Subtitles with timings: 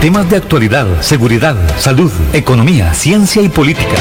[0.00, 3.96] Temas de actualidad, seguridad, salud, economía, ciencia y política.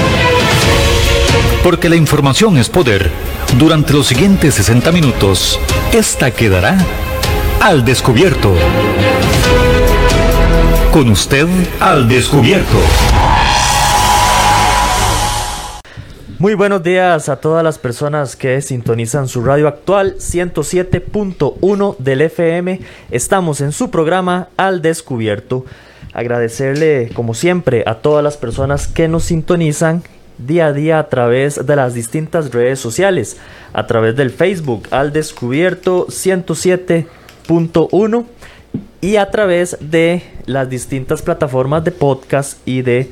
[1.62, 3.12] Porque la información es poder.
[3.58, 5.60] Durante los siguientes 60 minutos,
[5.92, 6.78] esta quedará
[7.60, 8.54] al descubierto.
[10.94, 11.48] Con usted
[11.82, 12.78] al descubierto.
[16.38, 22.80] Muy buenos días a todas las personas que sintonizan su radio actual 107.1 del FM.
[23.12, 25.66] Estamos en su programa Al Descubierto.
[26.14, 30.04] Agradecerle, como siempre, a todas las personas que nos sintonizan
[30.38, 33.38] día a día a través de las distintas redes sociales,
[33.74, 38.26] a través del Facebook Al Descubierto 107.1
[39.02, 43.10] y a través de las distintas plataformas de podcast y de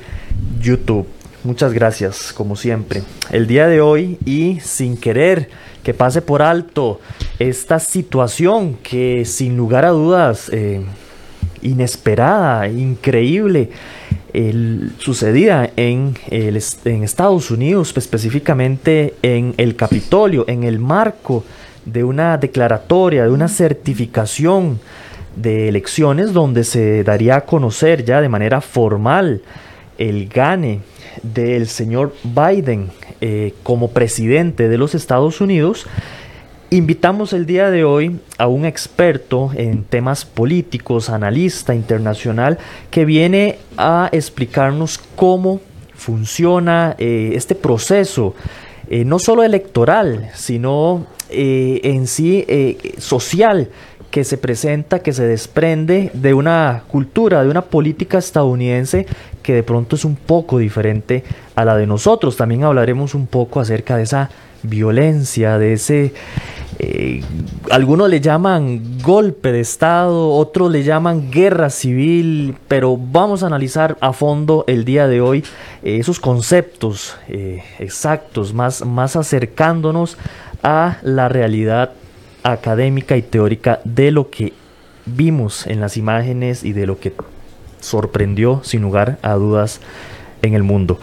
[0.59, 1.08] YouTube.
[1.44, 3.03] Muchas gracias, como siempre.
[3.30, 5.49] El día de hoy y sin querer
[5.83, 6.99] que pase por alto
[7.39, 10.83] esta situación que sin lugar a dudas eh,
[11.67, 13.70] inesperada, increíble,
[14.99, 21.44] sucedida en, en Estados Unidos, específicamente en el Capitolio, en el marco
[21.86, 24.80] de una declaratoria, de una certificación
[25.36, 29.41] de elecciones donde se daría a conocer ya de manera formal
[29.97, 30.81] el gane
[31.23, 32.89] del señor Biden
[33.22, 35.88] eh, como presidente de los Estados Unidos,
[36.69, 42.57] invitamos el día de hoy a un experto en temas políticos, analista internacional,
[42.91, 45.61] que viene a explicarnos cómo
[45.95, 48.35] funciona eh, este proceso,
[48.89, 52.45] eh, no solo electoral, sino en sí
[52.99, 53.69] social
[54.11, 59.05] que se presenta, que se desprende de una cultura, de una política estadounidense
[59.43, 61.23] que de pronto es un poco diferente
[61.55, 62.38] a la de nosotros.
[62.38, 64.29] También hablaremos un poco acerca de esa
[64.63, 66.13] violencia, de ese...
[66.80, 67.23] Eh,
[67.72, 73.97] algunos le llaman golpe de Estado, otros le llaman guerra civil, pero vamos a analizar
[74.00, 75.44] a fondo el día de hoy
[75.81, 80.19] eh, esos conceptos eh, exactos, más, más acercándonos
[80.62, 81.94] a la realidad
[82.44, 84.53] académica y teórica de lo que
[85.07, 87.13] vimos en las imágenes y de lo que
[87.79, 89.79] sorprendió sin lugar a dudas
[90.41, 91.00] en el mundo.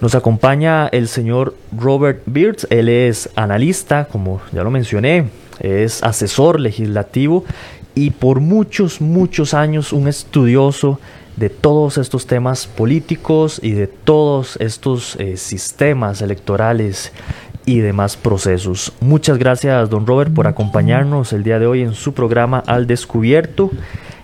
[0.00, 6.60] Nos acompaña el señor Robert Beards, él es analista, como ya lo mencioné, es asesor
[6.60, 7.44] legislativo
[7.96, 11.00] y por muchos, muchos años un estudioso
[11.34, 17.12] de todos estos temas políticos y de todos estos eh, sistemas electorales
[17.66, 18.92] y demás procesos.
[19.00, 23.70] Muchas gracias, don Robert, por acompañarnos el día de hoy en su programa Al Descubierto.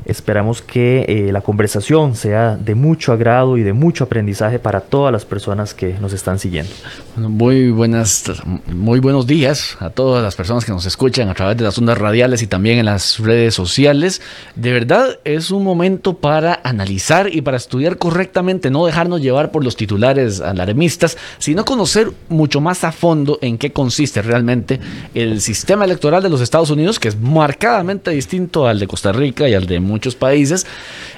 [0.07, 5.13] Esperamos que eh, la conversación sea de mucho agrado y de mucho aprendizaje para todas
[5.13, 6.73] las personas que nos están siguiendo.
[7.17, 8.25] Muy buenas,
[8.67, 11.97] muy buenos días a todas las personas que nos escuchan a través de las ondas
[11.97, 14.21] radiales y también en las redes sociales.
[14.57, 19.65] De verdad es un momento para analizar y para estudiar correctamente, no dejarnos llevar por
[19.65, 24.81] los titulares alarmistas, sino conocer mucho más a fondo en qué consiste realmente
[25.15, 29.49] el sistema electoral de los Estados Unidos, que es marcadamente distinto al de Costa Rica
[29.49, 30.67] y al de muchos países,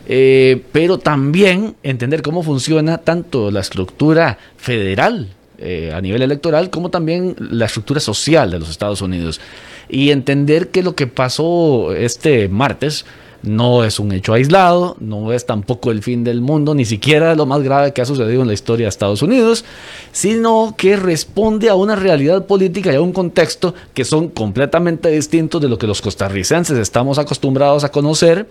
[0.07, 5.29] eh, pero también entender cómo funciona tanto la estructura federal
[5.59, 9.41] eh, a nivel electoral como también la estructura social de los Estados Unidos.
[9.89, 13.07] Y entender que lo que pasó este martes
[13.43, 17.47] no es un hecho aislado, no es tampoco el fin del mundo, ni siquiera lo
[17.47, 19.65] más grave que ha sucedido en la historia de Estados Unidos,
[20.13, 25.61] sino que responde a una realidad política y a un contexto que son completamente distintos
[25.61, 28.49] de lo que los costarricenses estamos acostumbrados a conocer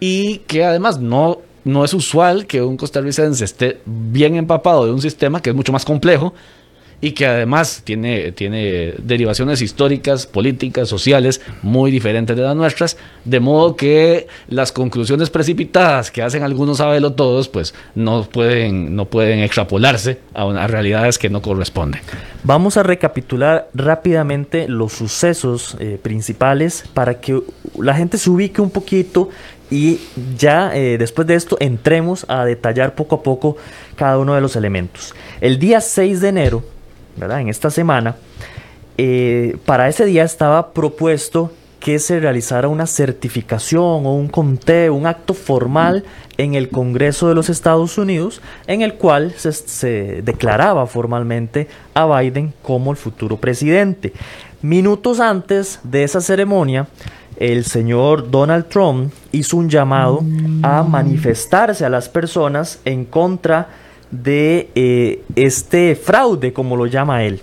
[0.00, 5.00] y que además no, no es usual que un costarricense esté bien empapado de un
[5.00, 6.34] sistema que es mucho más complejo
[7.02, 13.40] y que además tiene, tiene derivaciones históricas, políticas, sociales muy diferentes de las nuestras, de
[13.40, 16.80] modo que las conclusiones precipitadas que hacen algunos
[17.16, 22.00] todos, pues no pueden, no pueden extrapolarse a, realidades que no corresponden.
[22.44, 27.40] Vamos a recapitular rápidamente los sucesos eh, principales para que
[27.78, 29.28] la gente se ubique un poquito
[29.72, 29.98] y
[30.38, 33.56] ya eh, después de esto entremos a detallar poco a poco
[33.96, 35.14] cada uno de los elementos.
[35.40, 36.62] El día 6 de enero
[37.20, 38.16] en esta semana,
[38.98, 41.50] eh, para ese día estaba propuesto
[41.82, 46.04] que se realizara una certificación o un conteo, un acto formal
[46.38, 52.54] en el Congreso de los Estados Unidos, en el cual se, declaraba formalmente a Biden
[52.62, 54.12] como el futuro presidente.
[54.62, 56.86] Minutos antes de esa ceremonia,
[57.36, 60.22] el señor Donald Trump hizo un llamado
[60.62, 63.81] a manifestarse a las personas en contra de
[64.24, 67.40] eh, este fraude, como lo llama él.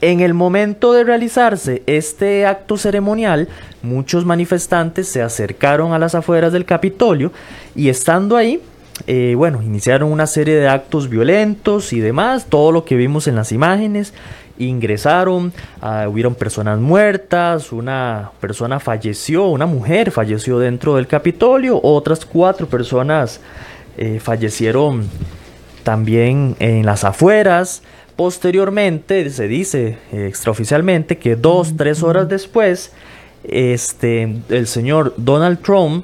[0.00, 3.48] En el momento de realizarse este acto ceremonial,
[3.82, 7.32] muchos manifestantes se acercaron a las afueras del Capitolio
[7.74, 8.60] y estando ahí,
[9.06, 13.36] eh, bueno, iniciaron una serie de actos violentos y demás, todo lo que vimos en
[13.36, 14.12] las imágenes,
[14.58, 15.52] ingresaron,
[15.82, 22.66] uh, hubieron personas muertas, una persona falleció, una mujer falleció dentro del Capitolio, otras cuatro
[22.66, 23.40] personas
[23.98, 25.08] eh, fallecieron
[25.86, 27.82] también en las afueras,
[28.16, 32.92] Posteriormente se dice eh, extraoficialmente que dos, tres horas después,
[33.44, 36.02] este, el señor Donald Trump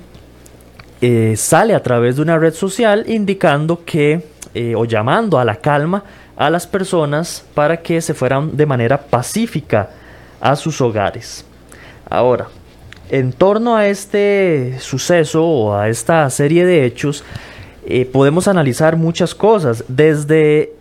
[1.00, 5.56] eh, sale a través de una red social indicando que eh, o llamando a la
[5.56, 6.04] calma
[6.36, 9.88] a las personas para que se fueran de manera pacífica
[10.38, 11.46] a sus hogares.
[12.10, 12.48] Ahora,
[13.08, 17.24] en torno a este suceso o a esta serie de hechos,
[18.12, 20.72] podemos analizar muchas cosas, desde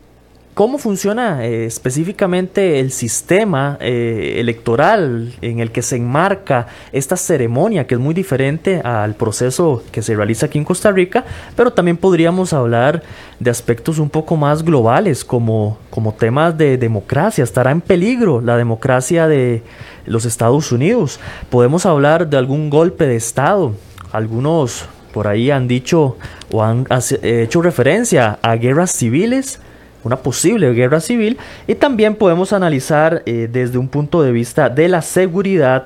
[0.54, 7.88] ¿Cómo funciona eh, específicamente el sistema eh, electoral en el que se enmarca esta ceremonia,
[7.88, 11.24] que es muy diferente al proceso que se realiza aquí en Costa Rica?
[11.56, 13.02] Pero también podríamos hablar
[13.40, 17.46] de aspectos un poco más globales, como, como temas de democracia.
[17.46, 19.64] ¿Estará en peligro la democracia de
[20.06, 21.22] los Estados Unidos?
[21.50, 23.72] ¿Podemos hablar de algún golpe de Estado?
[24.12, 26.18] Algunos por ahí han dicho
[26.52, 26.86] o han
[27.22, 29.60] hecho referencia a guerras civiles
[30.04, 31.38] una posible guerra civil
[31.68, 35.86] y también podemos analizar eh, desde un punto de vista de la seguridad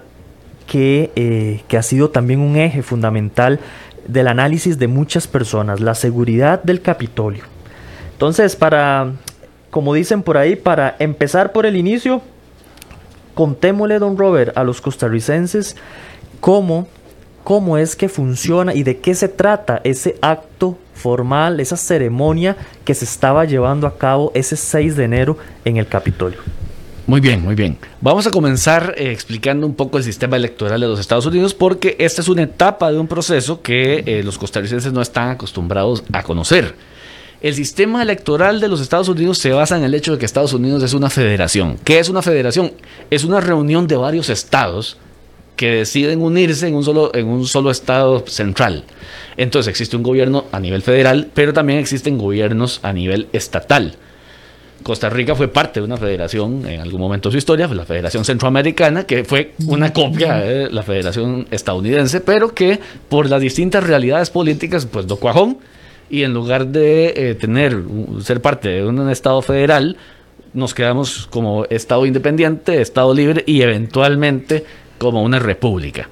[0.67, 3.59] que, eh, que, ha sido también un eje fundamental
[4.07, 7.43] del análisis de muchas personas, la seguridad del Capitolio.
[8.13, 9.11] Entonces, para,
[9.69, 12.21] como dicen por ahí, para empezar por el inicio,
[13.35, 15.75] contémosle, don Robert, a los costarricenses
[16.39, 16.87] cómo,
[17.45, 22.95] cómo es que funciona y de qué se trata ese acto formal, esa ceremonia que
[22.95, 26.39] se estaba llevando a cabo ese 6 de enero en el Capitolio.
[27.05, 27.77] Muy bien, muy bien.
[28.01, 31.95] Vamos a comenzar eh, explicando un poco el sistema electoral de los Estados Unidos porque
[31.99, 36.23] esta es una etapa de un proceso que eh, los costarricenses no están acostumbrados a
[36.23, 36.73] conocer.
[37.41, 40.53] El sistema electoral de los Estados Unidos se basa en el hecho de que Estados
[40.53, 41.77] Unidos es una federación.
[41.83, 42.73] ¿Qué es una federación?
[43.11, 44.97] Es una reunión de varios estados
[45.55, 48.83] que deciden unirse en un solo, en un solo estado central.
[49.37, 53.95] Entonces existe un gobierno a nivel federal, pero también existen gobiernos a nivel estatal.
[54.83, 58.23] Costa Rica fue parte de una federación en algún momento de su historia, la Federación
[58.23, 62.79] Centroamericana, que fue una copia de la Federación Estadounidense, pero que
[63.09, 65.57] por las distintas realidades políticas, pues do cuajón,
[66.09, 67.81] y en lugar de eh, tener,
[68.21, 69.97] ser parte de un Estado federal,
[70.53, 74.65] nos quedamos como Estado independiente, Estado libre y eventualmente
[74.97, 76.09] como una república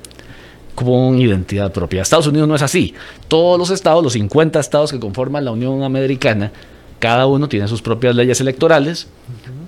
[0.76, 2.02] con identidad propia.
[2.02, 2.94] Estados Unidos no es así.
[3.28, 6.52] Todos los estados, los 50 estados que conforman la Unión Americana,
[7.00, 9.08] cada uno tiene sus propias leyes electorales,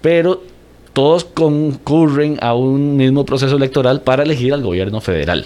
[0.01, 0.41] pero
[0.93, 5.45] todos concurren a un mismo proceso electoral para elegir al gobierno federal.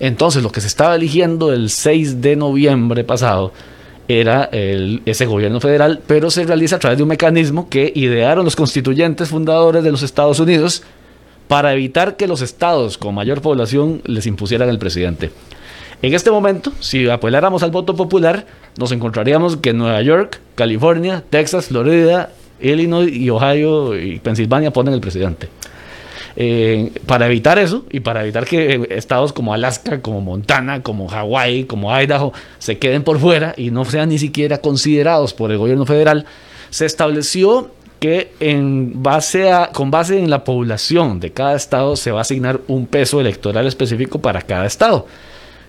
[0.00, 3.52] Entonces, lo que se estaba eligiendo el 6 de noviembre pasado
[4.08, 8.56] era ese gobierno federal, pero se realiza a través de un mecanismo que idearon los
[8.56, 10.82] constituyentes fundadores de los Estados Unidos,
[11.48, 15.30] para evitar que los estados con mayor población les impusieran el presidente.
[16.02, 18.44] En este momento, si apeláramos al voto popular,
[18.76, 22.30] nos encontraríamos que Nueva York, California, Texas, Florida,
[22.60, 25.48] Illinois y Ohio y Pensilvania ponen el presidente.
[26.34, 31.64] Eh, para evitar eso y para evitar que estados como Alaska, como Montana, como Hawái,
[31.64, 35.84] como Idaho se queden por fuera y no sean ni siquiera considerados por el gobierno
[35.84, 36.24] federal,
[36.70, 37.70] se estableció
[38.02, 42.22] que en base a, con base en la población de cada estado se va a
[42.22, 45.06] asignar un peso electoral específico para cada estado.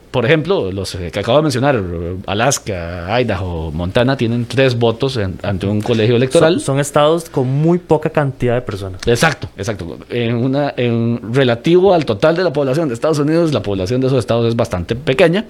[0.10, 1.80] Por ejemplo, los que acabo de mencionar,
[2.26, 6.60] Alaska, Idaho, Montana, tienen tres votos ante un colegio electoral.
[6.60, 9.02] Son, estados con muy poca cantidad de personas.
[9.08, 10.00] Exacto, exacto.
[10.10, 14.08] En, una, en relativo al total de la población de Estados Unidos, la población de
[14.08, 15.46] esos estados es bastante pequeña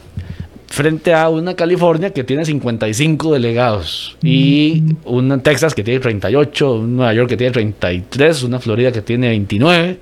[0.74, 7.14] frente a una California que tiene 55 delegados y una Texas que tiene 38, Nueva
[7.14, 10.00] York que tiene 33, una Florida que tiene 29,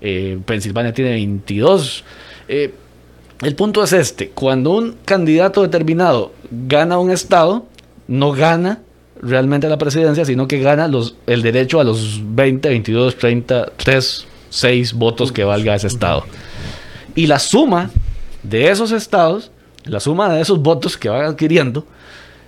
[0.00, 2.04] eh, Pensilvania tiene 22.
[2.46, 2.72] Eh,
[3.40, 7.66] el punto es este, cuando un candidato determinado gana un estado,
[8.06, 8.78] no gana
[9.20, 14.26] realmente la presidencia, sino que gana los, el derecho a los 20, 22, 30, 3,
[14.50, 16.24] 6 votos que valga ese estado.
[17.16, 17.90] Y la suma
[18.44, 19.51] de esos estados
[19.84, 21.86] la suma de esos votos que va adquiriendo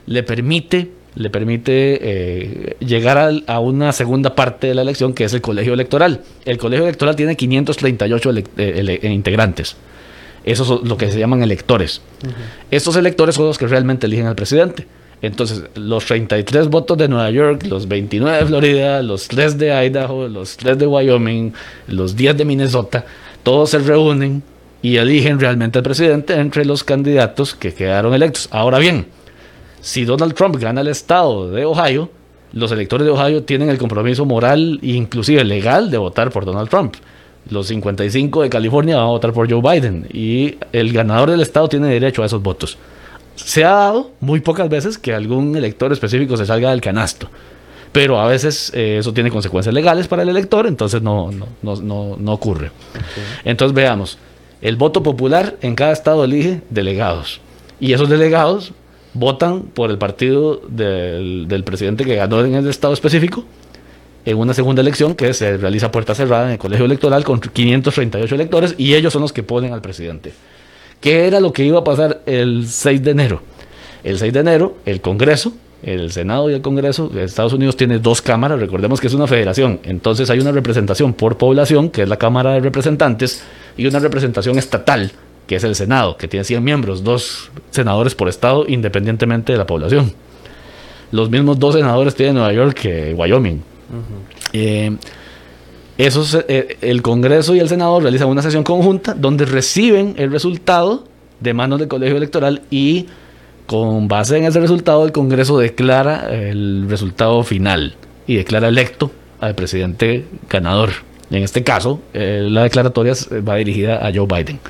[0.07, 5.35] le permite, le permite eh, llegar a, una segunda parte de la elección que es
[5.35, 6.21] el colegio electoral.
[6.45, 9.77] El colegio electoral tiene 538 eh, eh, integrantes.
[10.45, 12.03] Esos son lo que se llaman electores.
[12.71, 14.87] Estos electores son los que realmente eligen al presidente.
[15.23, 20.29] Entonces, los 33 votos de Nueva York, los 29 de Florida, los 3 de Idaho,
[20.29, 21.55] los 3 de Wyoming,
[21.87, 23.07] los 10 de Minnesota,
[23.43, 24.43] todos se reúnen
[24.85, 28.49] y eligen realmente al presidente entre los candidatos que quedaron electos.
[28.51, 29.07] Ahora bien,
[29.81, 32.11] si Donald Trump gana el estado de Ohio,
[32.53, 36.69] los electores de Ohio tienen el compromiso moral e inclusive legal de votar por Donald
[36.69, 36.97] Trump.
[37.49, 41.67] Los 55 de California van a votar por Joe Biden y el ganador del estado
[41.67, 42.77] tiene derecho a esos votos.
[43.37, 47.31] Se ha dado muy pocas veces que algún elector específico se salga del canasto,
[47.91, 51.31] pero a veces eh, eso tiene consecuencias legales para el elector, entonces no,
[51.63, 52.71] no, ocurre.
[53.47, 54.19] Entonces veamos,
[54.65, 57.41] el voto popular en cada estado elige delegados
[57.79, 58.73] y esos delegados
[59.13, 63.45] votan por el partido del, presidente que ganó en el estado específico
[64.25, 68.35] en una segunda elección que se realiza puerta cerrada en el colegio electoral con 538
[68.35, 70.33] electores y ellos son los que ponen al presidente.
[70.99, 73.43] ¿Qué era lo que iba a pasar el 6 de enero?
[74.03, 75.53] El 6 de enero, el Congreso,
[75.83, 79.27] el Senado y el Congreso de Estados Unidos tiene dos cámaras, recordemos que es una
[79.27, 83.43] federación, entonces hay una representación por población, que es la Cámara de Representantes,
[83.77, 85.13] y una representación estatal,
[85.47, 89.67] que es el Senado, que tiene 100 miembros, dos senadores por estado, independientemente de la
[89.67, 90.13] población.
[91.11, 93.63] Los mismos dos senadores tienen Nueva York que Wyoming.
[95.97, 101.05] Eso eh, el Congreso y el Senado realizan una sesión conjunta donde reciben el resultado
[101.39, 103.07] de manos del colegio electoral y
[103.67, 107.95] con base en ese resultado el Congreso declara el resultado final
[108.27, 110.91] y declara electo al presidente ganador.
[111.35, 113.13] En este caso, eh, la declaratoria
[113.47, 114.61] va dirigida a Joe Biden.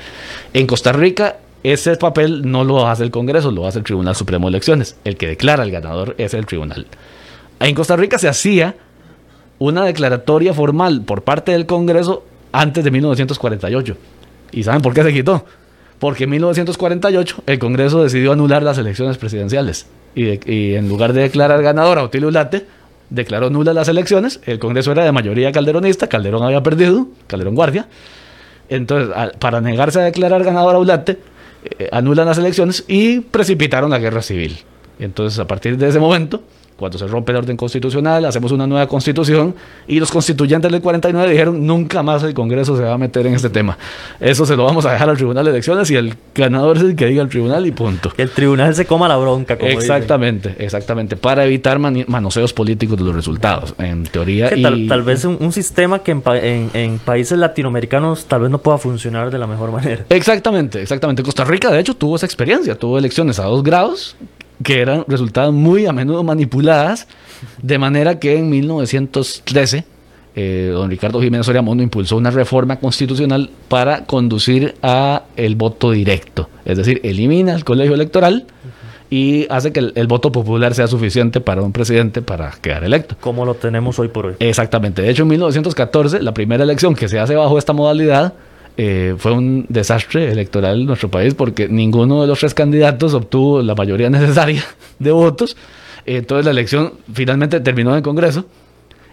[0.51, 4.47] En Costa Rica, ese papel no lo hace el Congreso, lo hace el Tribunal Supremo
[4.47, 4.95] de Elecciones.
[5.03, 6.87] El que declara el ganador es el tribunal.
[7.59, 8.75] En Costa Rica se hacía
[9.59, 13.97] una declaratoria formal por parte del Congreso antes de 1948.
[14.51, 15.45] ¿Y saben por qué se quitó?
[15.99, 19.85] Porque en 1948 el Congreso decidió anular las elecciones presidenciales.
[20.15, 22.65] Y, en lugar de declarar ganador a Otilio Ulate,
[23.09, 24.39] declaró nulas las elecciones.
[24.45, 27.87] El Congreso era de mayoría calderonista, Calderón había perdido, Calderón Guardia.
[28.69, 34.21] Entonces, para negarse a declarar ganador a eh, anulan las elecciones y precipitaron la guerra
[34.21, 34.57] civil.
[34.99, 36.41] Entonces, a partir de ese momento,
[36.77, 39.55] cuando se rompe el orden constitucional, hacemos una nueva constitución
[39.87, 43.33] y los constituyentes del 49 dijeron nunca más el Congreso se va a meter en
[43.33, 43.77] este tema.
[44.19, 46.95] Eso se lo vamos a dejar al Tribunal de Elecciones y el ganador es el
[46.95, 48.09] que diga el tribunal y punto.
[48.09, 49.57] Que el tribunal se coma la bronca.
[49.57, 54.55] Como exactamente, exactamente, para evitar manoseos políticos de los resultados, en teoría.
[54.55, 54.87] y...
[54.87, 59.37] tal, vez un, sistema que en, en, países latinoamericanos tal vez no pueda funcionar de
[59.37, 60.05] la mejor manera.
[60.09, 61.23] Exactamente, exactamente.
[61.23, 64.15] Costa Rica de hecho tuvo esa experiencia, tuvo elecciones a dos grados
[64.63, 67.07] que eran resultados muy a menudo manipuladas,
[67.61, 69.85] de manera que en 1913
[70.37, 76.49] eh, don Ricardo Jiménez Soriamondo impulsó una reforma constitucional para conducir a el voto directo,
[76.65, 78.45] es decir, elimina el colegio electoral
[79.09, 83.15] y hace que el, voto popular sea suficiente para un presidente para quedar electo.
[83.21, 84.33] Como lo tenemos hoy por hoy.
[84.39, 85.03] Exactamente.
[85.03, 88.33] De hecho, en 1914, la primera elección que se hace bajo esta modalidad
[88.77, 93.61] eh, fue un desastre electoral en nuestro país porque ninguno de los tres candidatos obtuvo
[93.61, 94.63] la mayoría necesaria
[94.99, 95.55] de votos.
[96.05, 98.45] Entonces la elección finalmente terminó en el Congreso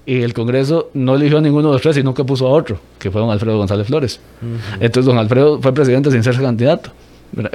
[0.04, 2.78] y el Congreso no eligió a ninguno de los tres, sino que puso a otro,
[2.99, 4.21] que fue don Alfredo González Flores.
[4.81, 6.90] Entonces don Alfredo fue presidente sin ser candidato.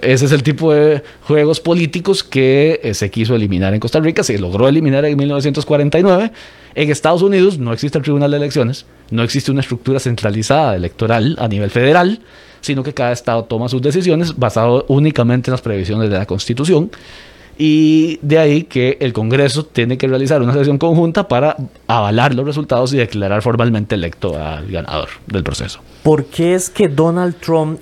[0.02, 4.24] Ese es el tipo de juegos políticos que eh, se quiso eliminar en Costa Rica,
[4.24, 6.32] se logró eliminar en 1949.
[6.74, 11.36] En Estados Unidos no existe el Tribunal de Elecciones, no existe una estructura centralizada electoral
[11.40, 12.22] a nivel federal,
[12.62, 16.90] sino que cada estado toma sus decisiones basado únicamente en las previsiones de la Constitución.
[17.60, 21.58] Y de ahí que el Congreso tiene que realizar una sesión conjunta para
[21.88, 25.80] avalar los resultados y declarar formalmente electo al ganador del proceso.
[26.04, 27.80] ¿Por qué es que Donald Trump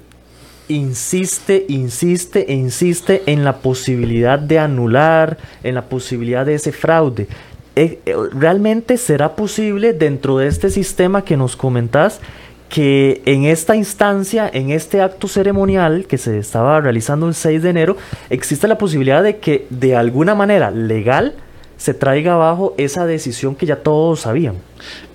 [0.67, 7.27] insiste, insiste e insiste en la posibilidad de anular, en la posibilidad de ese fraude.
[7.75, 12.21] Eh, eh, ¿Realmente será posible dentro de este sistema que nos comentás
[12.69, 17.69] que en esta instancia, en este acto ceremonial que se estaba realizando el 6 de
[17.69, 17.97] enero,
[18.29, 21.35] existe la posibilidad de que de alguna manera legal
[21.77, 24.55] se traiga abajo esa decisión que ya todos sabían?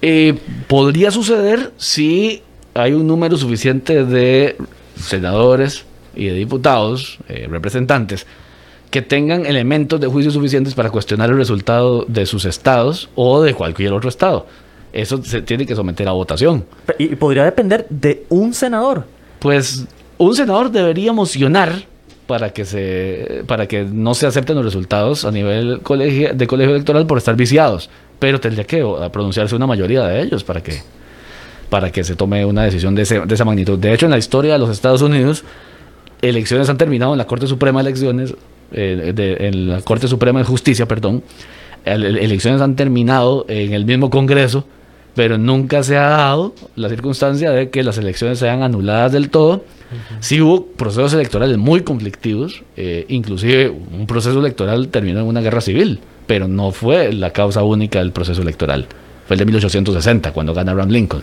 [0.02, 0.38] Eh,
[0.68, 2.42] podría suceder si
[2.74, 4.56] hay un número suficiente de
[5.00, 8.26] senadores y de diputados, eh, representantes,
[8.90, 13.54] que tengan elementos de juicio suficientes para cuestionar el resultado de sus estados o de
[13.54, 14.46] cualquier otro estado.
[14.92, 16.64] Eso se tiene que someter a votación.
[16.98, 19.04] Y podría depender de un senador.
[19.38, 19.86] Pues
[20.18, 21.84] un senador debería mocionar
[22.26, 26.74] para que se para que no se acepten los resultados a nivel colegio, de colegio
[26.74, 30.80] electoral por estar viciados, pero tendría que pronunciarse una mayoría de ellos para que
[31.70, 33.78] para que se tome una decisión de, esa magnitud.
[33.78, 35.44] De hecho, en la historia de los Estados Unidos,
[36.20, 38.34] elecciones han terminado en la Corte Suprema de Elecciones
[38.72, 41.22] eh, de- en la Corte Suprema de Justicia, perdón,
[41.84, 44.64] el- el- elecciones han terminado en el mismo Congreso,
[45.14, 49.64] pero nunca se ha dado la circunstancia de que las elecciones sean anuladas del todo.
[50.20, 55.60] Sí hubo procesos electorales muy conflictivos, eh, inclusive un proceso electoral terminó en una guerra
[55.60, 55.98] civil,
[56.28, 58.86] pero no fue la causa única del proceso electoral.
[59.26, 61.22] Fue el de 1860, cuando gana Abraham Lincoln.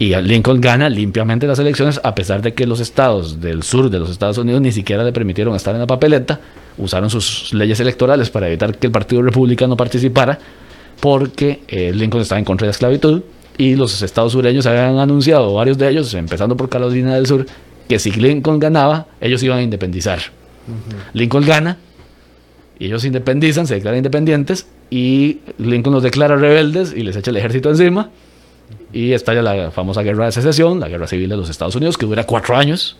[0.00, 3.98] Y Lincoln gana limpiamente las elecciones a pesar de que los estados del sur de
[3.98, 6.40] los Estados Unidos ni siquiera le permitieron estar en la papeleta,
[6.78, 10.38] usaron sus leyes electorales para evitar que el Partido Republicano participara,
[11.00, 13.20] porque eh, Lincoln estaba en contra de la esclavitud
[13.58, 17.44] y los estados sureños habían anunciado, varios de ellos, empezando por Carolina del Sur,
[17.86, 20.18] que si Lincoln ganaba, ellos iban a independizar.
[21.12, 21.76] Lincoln gana,
[22.78, 27.30] y ellos se independizan, se declaran independientes, y Lincoln los declara rebeldes y les echa
[27.30, 28.08] el ejército encima,
[28.92, 32.06] y estalla la famosa guerra de secesión, la guerra civil de los Estados Unidos, que
[32.06, 32.96] dura cuatro años,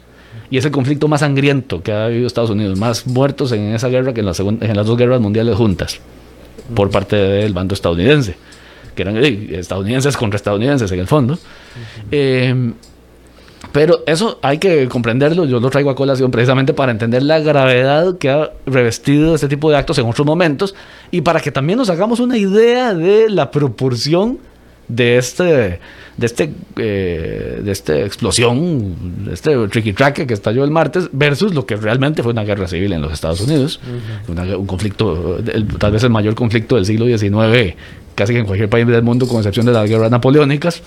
[0.50, 3.88] y es el conflicto más sangriento que ha habido Estados Unidos, más muertos en esa
[3.88, 6.00] guerra que en, la segun- en las dos guerras mundiales juntas,
[6.75, 8.37] por parte del bando estadounidense,
[8.94, 11.38] que eran estadounidenses contra estadounidenses en el fondo.
[12.12, 12.73] Eh,
[13.73, 18.16] pero eso hay que comprenderlo, yo lo traigo a colación precisamente para entender la gravedad
[18.18, 20.75] que ha revestido este tipo de actos en otros momentos
[21.11, 24.38] y para que también nos hagamos una idea de la proporción
[24.94, 25.78] de este
[26.16, 31.54] de este eh, de esta explosión, de este tricky track que estalló el martes versus
[31.54, 33.80] lo que realmente fue una guerra civil en los Estados Unidos,
[34.28, 37.75] Una- un conflicto, el- tal vez el mayor conflicto del siglo XIX,
[38.14, 40.82] casi que en cualquier país del mundo, con excepción de las guerras napoleónicas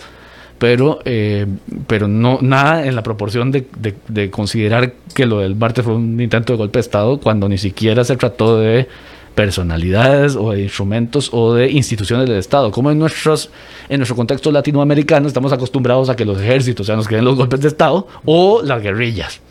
[0.60, 1.45] pero, eh,
[1.88, 5.95] pero no nada en la proporción de, de- de considerar que lo del martes fue
[5.95, 8.88] un intento de golpe de Estado cuando ni siquiera se trató de
[9.36, 12.72] personalidades o de instrumentos o de instituciones del Estado.
[12.72, 13.50] Como en, nuestros,
[13.90, 17.36] en nuestro contexto latinoamericano estamos acostumbrados a que los ejércitos sean los que den los
[17.36, 19.42] golpes de Estado o las guerrillas.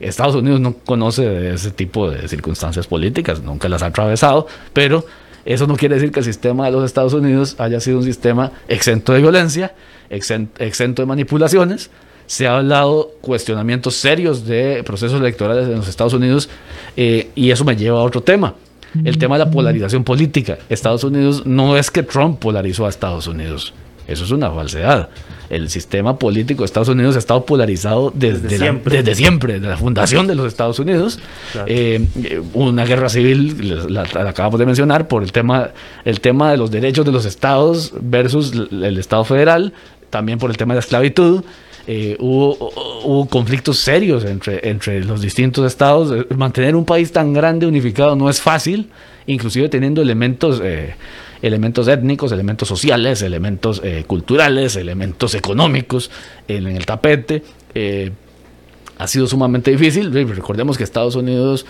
[0.00, 5.04] Estados Unidos no conoce de ese tipo de circunstancias políticas, nunca las ha atravesado, pero
[5.44, 8.52] eso no quiere decir que el sistema de los Estados Unidos haya sido un sistema
[8.68, 9.74] exento de violencia,
[10.10, 11.90] exen- exento de manipulaciones.
[12.26, 16.50] Se ha hablado cuestionamientos serios de procesos electorales en los Estados Unidos
[16.94, 18.54] eh, y eso me lleva a otro tema.
[19.04, 20.58] El tema de la polarización política.
[20.68, 23.74] Estados Unidos no es que Trump polarizó a Estados Unidos.
[24.06, 25.10] Eso es una falsedad.
[25.50, 28.96] El sistema político de Estados Unidos ha estado polarizado desde, Desde la- siempre.
[28.96, 31.18] desde siempre, desde la fundación de los Estados Unidos.
[31.52, 31.66] Claro.
[31.70, 32.06] Eh,
[32.54, 35.70] una guerra civil, la, la- acabamos de mencionar, por el tema,
[36.06, 39.74] el tema de los derechos de los estados versus el Estado federal,
[40.08, 41.42] también por el tema de la esclavitud.
[41.90, 42.54] Eh, hubo,
[43.04, 46.12] hubo conflictos serios entre, entre los distintos estados.
[46.12, 48.90] Eh, Mantener un país tan grande, unificado, no es fácil,
[49.26, 50.96] inclusive teniendo elementos, eh,
[51.40, 56.10] elementos étnicos, elementos sociales, elementos culturales, elementos económicos
[56.46, 57.42] en, el tapete.
[58.98, 60.12] Ha sido sumamente difícil.
[60.12, 61.64] Re- Recordemos que Estados Unidos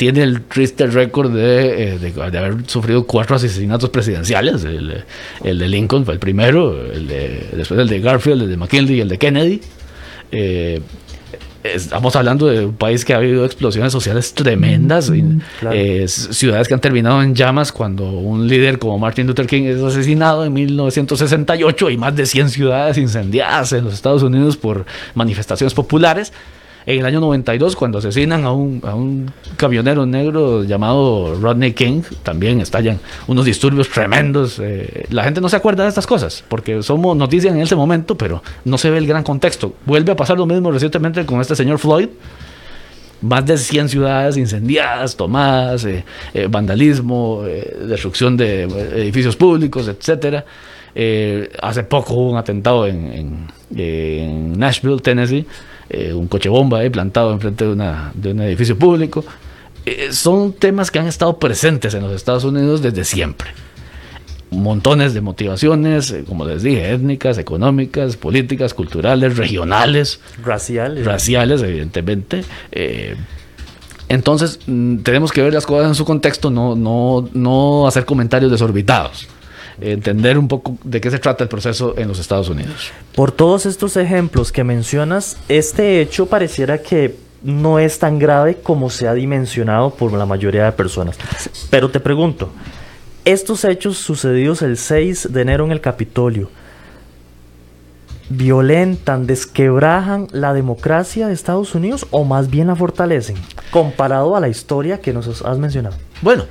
[0.00, 4.64] tiene el triste récord de, eh, de- de haber sufrido cuatro asesinatos presidenciales.
[4.64, 5.04] El,
[5.44, 8.96] el de Lincoln fue el primero, el de, después el de Garfield, el de McKinley
[8.96, 9.60] y el de Kennedy.
[10.32, 10.80] Eh,
[11.62, 15.10] Estamos hablando de un país que ha habido explosiones sociales tremendas,
[15.58, 15.76] claro.
[15.76, 19.82] eh, ciudades que han terminado en llamas cuando un líder como Martin Luther King es
[19.82, 25.74] asesinado en 1968 y más de 100 ciudades incendiadas en los Estados Unidos por manifestaciones
[25.74, 26.32] populares.
[26.86, 32.02] En el año 92, cuando asesinan a un, a un camionero negro llamado Rodney King,
[32.22, 34.58] también estallan unos disturbios tremendos.
[34.60, 38.16] eh, la gente no se acuerda de estas cosas, porque somos noticias en ese momento,
[38.16, 39.74] pero no se ve el gran contexto.
[39.84, 42.08] Vuelve a pasar lo mismo recientemente con este señor Floyd.
[43.22, 47.42] Más de 100 ciudades incendiadas, tomadas, eh, eh, vandalismo,
[47.86, 50.46] destrucción de edificios públicos, etcétera.
[50.94, 55.46] Eh, hace poco hubo un atentado en, en- en Nashville, Tennessee,
[55.90, 59.24] eh, un coche bomba plantado enfrente de, una, de un edificio público.
[59.84, 63.50] Eh, son temas que han estado presentes en los Estados Unidos desde siempre.
[64.50, 71.04] Montones de motivaciones, eh, como les dije, étnicas, económicas, políticas, culturales, regionales Racial.
[71.04, 72.44] raciales, evidentemente.
[74.08, 78.50] Entonces, mm, tenemos que ver las cosas en su contexto, no, no, no hacer comentarios
[78.50, 79.28] desorbitados.
[79.80, 82.90] Entender un poco de qué se trata el proceso en los Estados Unidos.
[83.14, 88.90] Por todos estos ejemplos que mencionas, este hecho pareciera que no es tan grave como
[88.90, 91.18] se ha dimensionado por la mayoría de personas.
[91.70, 92.50] Pero te pregunto,
[93.24, 96.50] estos hechos sucedidos el 6 de enero en el Capitolio,
[98.28, 103.36] ¿violentan, desquebrajan la democracia de Estados Unidos o más bien la fortalecen?
[103.70, 105.96] Comparado a la historia que nos has mencionado.
[106.22, 106.44] Bueno,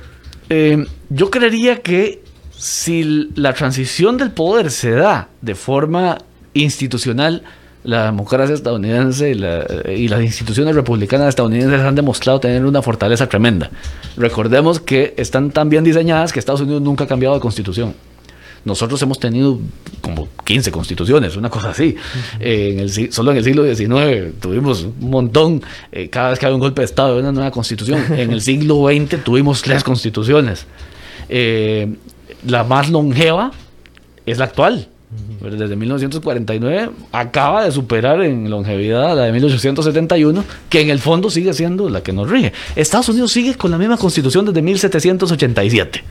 [0.48, 2.22] eh, yo creería que
[2.60, 6.18] si la transición del poder se da de forma
[6.52, 7.42] institucional,
[7.84, 13.70] la democracia estadounidense y, las instituciones republicanas estadounidenses han demostrado tener una fortaleza tremenda.
[14.18, 17.94] Recordemos que están tan bien diseñadas que Estados Unidos nunca ha cambiado de constitución.
[18.66, 19.58] Nosotros hemos tenido
[20.02, 21.96] como 15 constituciones, una cosa así.
[22.40, 25.62] en el, solo en el siglo XIX tuvimos un montón.
[25.90, 28.04] Eh, cada vez que había un golpe de Estado, una nueva constitución.
[28.10, 30.66] En el siglo XX tuvimos tres constituciones.
[31.30, 31.88] Eh,
[32.46, 33.52] la más longeva
[34.26, 34.88] es la actual.
[35.40, 41.52] Desde 1949 acaba de superar en longevidad la de 1871, que en el fondo sigue
[41.52, 42.52] siendo la que nos rige.
[42.76, 46.04] Estados Unidos sigue con la misma constitución desde 1787.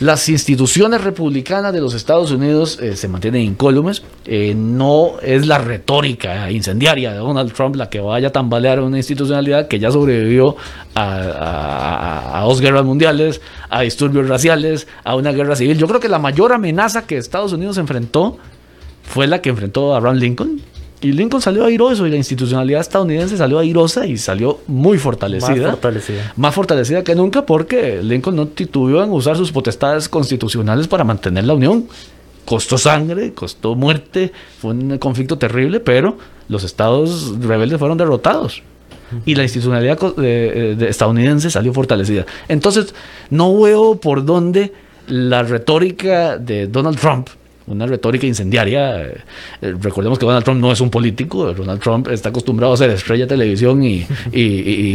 [0.00, 4.02] Las instituciones republicanas de los Estados Unidos eh, se mantienen incólumes.
[4.24, 8.96] Eh, no es la retórica incendiaria de Donald Trump la que vaya a tambalear una
[8.96, 10.56] institucionalidad que ya sobrevivió
[10.94, 15.76] a, dos guerras mundiales, a disturbios raciales, a una guerra civil.
[15.76, 18.38] Yo creo que la mayor amenaza que Estados Unidos enfrentó
[19.02, 20.62] fue la que enfrentó a Abraham Lincoln
[21.00, 25.62] y Lincoln salió airoso y la institucionalidad estadounidense salió airosa y salió muy fortalecida.
[25.62, 26.32] Más fortalecida.
[26.36, 31.44] Más fortalecida que nunca porque Lincoln no titubeó en usar sus potestades constitucionales para mantener
[31.44, 31.86] la unión.
[32.44, 38.62] Costó sangre, costó muerte, fue un conflicto terrible, pero los estados rebeldes fueron derrotados.
[39.24, 39.98] Y la institucionalidad
[40.82, 42.26] estadounidense salió fortalecida.
[42.48, 42.94] Entonces,
[43.30, 44.72] no veo por dónde
[45.06, 47.28] la retórica de Donald Trump
[47.66, 49.02] una retórica incendiaria.
[49.02, 49.14] Eh,
[49.60, 53.24] recordemos que Donald Trump no es un político, Donald Trump está acostumbrado a ser estrella
[53.24, 54.06] de televisión y,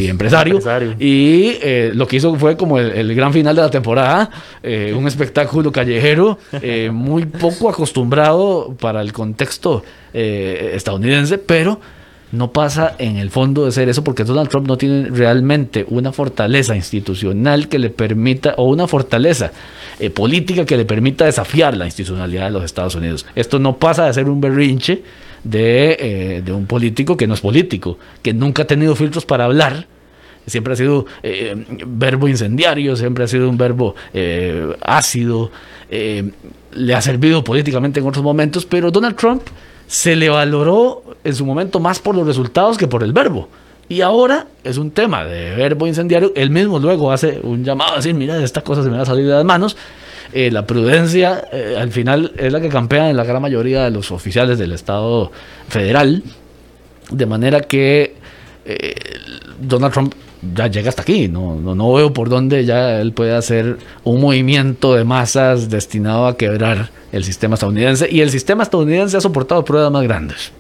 [0.08, 0.60] empresario,
[1.00, 4.30] Y eh, lo que hizo fue como el, gran final de la temporada,
[4.62, 6.38] eh, un espectáculo callejero,
[6.92, 11.80] muy poco acostumbrado para el contexto estadounidense, pero
[12.36, 16.12] no pasa en el fondo de ser eso porque Donald Trump no tiene realmente una
[16.12, 19.52] fortaleza institucional que le permita, o una fortaleza
[20.00, 23.26] eh, política que le permita desafiar la institucionalidad de los Estados Unidos.
[23.36, 25.02] Esto no pasa de ser un berrinche
[25.44, 29.88] de, eh, un político que no es político, que nunca ha tenido filtros para hablar,
[30.46, 31.56] siempre ha sido eh,
[31.88, 33.96] verbo incendiario, siempre ha sido un verbo
[34.82, 35.52] ácido,
[35.90, 39.44] le ha servido políticamente en otros momentos, pero Donald Trump
[39.88, 43.50] se le valoró en su momento más por los resultados que por el verbo.
[43.88, 46.34] Y ahora es un tema de verbo incendiario.
[46.36, 49.06] Él mismo luego hace un llamado a decir, mira, esta cosa se me va a
[49.06, 49.78] salir de las manos.
[50.34, 53.92] Eh, la prudencia eh, al final es la que campea en la gran mayoría de
[53.92, 55.32] los oficiales del Estado
[55.70, 56.24] federal.
[57.12, 58.16] De manera que
[58.66, 58.96] eh,
[59.60, 60.14] Donald Trump
[60.54, 61.28] ya llega hasta aquí.
[61.28, 66.28] No, no, no veo por dónde ya él puede hacer un movimiento de masas destinado
[66.28, 68.08] a quebrar el sistema estadounidense.
[68.10, 70.52] Y el sistema estadounidense ha soportado pruebas más grandes.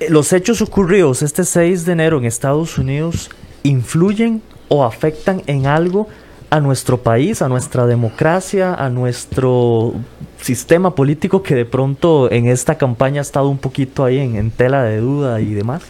[0.00, 3.30] Eh, los hechos ocurridos este 6 de enero en Estados Unidos
[3.62, 6.08] influyen o afectan en algo
[6.50, 9.94] a nuestro país, a nuestra democracia, a nuestro
[10.40, 14.84] sistema político que de pronto en esta campaña ha estado un poquito ahí en, tela
[14.84, 15.82] de duda y demás?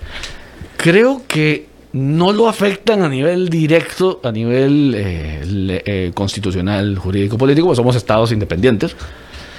[0.77, 5.43] Creo que no lo afectan a nivel directo, a nivel eh,
[5.85, 8.95] eh, constitucional, jurídico, político, pues somos estados independientes.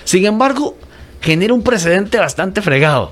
[0.03, 0.75] Sin embargo,
[1.21, 3.11] genera un precedente bastante fregado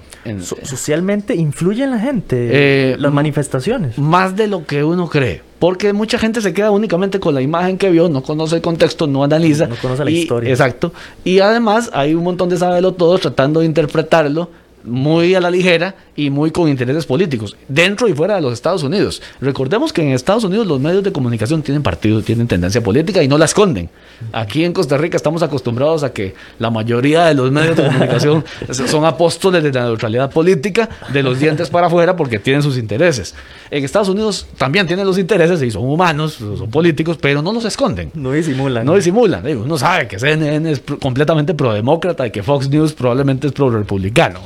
[0.63, 3.97] socialmente influye en la gente eh, las manifestaciones.
[3.97, 5.41] Más de lo que uno cree.
[5.59, 9.07] Porque mucha gente se queda únicamente con la imagen que vio, no conoce el contexto,
[9.07, 9.67] no analiza.
[9.67, 10.49] No, conoce la historia.
[10.49, 10.93] Exacto.
[11.23, 14.49] Y además hay un montón de sabelo todos tratando de interpretarlo
[14.83, 18.83] muy a la ligera y muy con intereses políticos, dentro y fuera de los Estados
[18.83, 19.21] Unidos.
[19.41, 23.27] Recordemos que en Estados Unidos los medios de comunicación tienen partido, tienen tendencia política y
[23.27, 23.89] no la esconden.
[24.31, 28.45] Aquí en Costa Rica estamos acostumbrados a que la mayoría de los medios de comunicación
[28.69, 33.35] son apóstoles de la neutralidad política, de los dientes para afuera, porque tienen sus intereses.
[33.69, 37.65] En Estados Unidos también tienen los intereses y son humanos, son políticos, pero no los
[37.65, 38.11] esconden.
[38.13, 38.85] No disimulan.
[38.85, 39.45] No disimulan.
[39.57, 44.39] Uno sabe que CNN es completamente pro-demócrata y que Fox News probablemente es pro-republicano.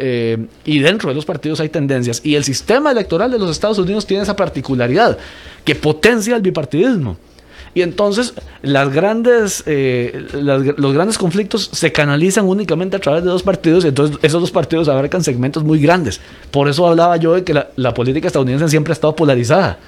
[0.00, 2.20] Eh, y dentro de los partidos hay tendencias.
[2.24, 5.18] Y el sistema electoral de los Estados Unidos tiene esa particularidad
[5.64, 7.16] que potencia el bipartidismo.
[7.74, 13.42] Y entonces las grandes, eh, los grandes conflictos se canalizan únicamente a través de dos
[13.42, 16.20] partidos y entonces esos dos partidos abarcan segmentos muy grandes.
[16.50, 19.78] Por eso hablaba yo de que la, la política estadounidense siempre ha estado polarizada.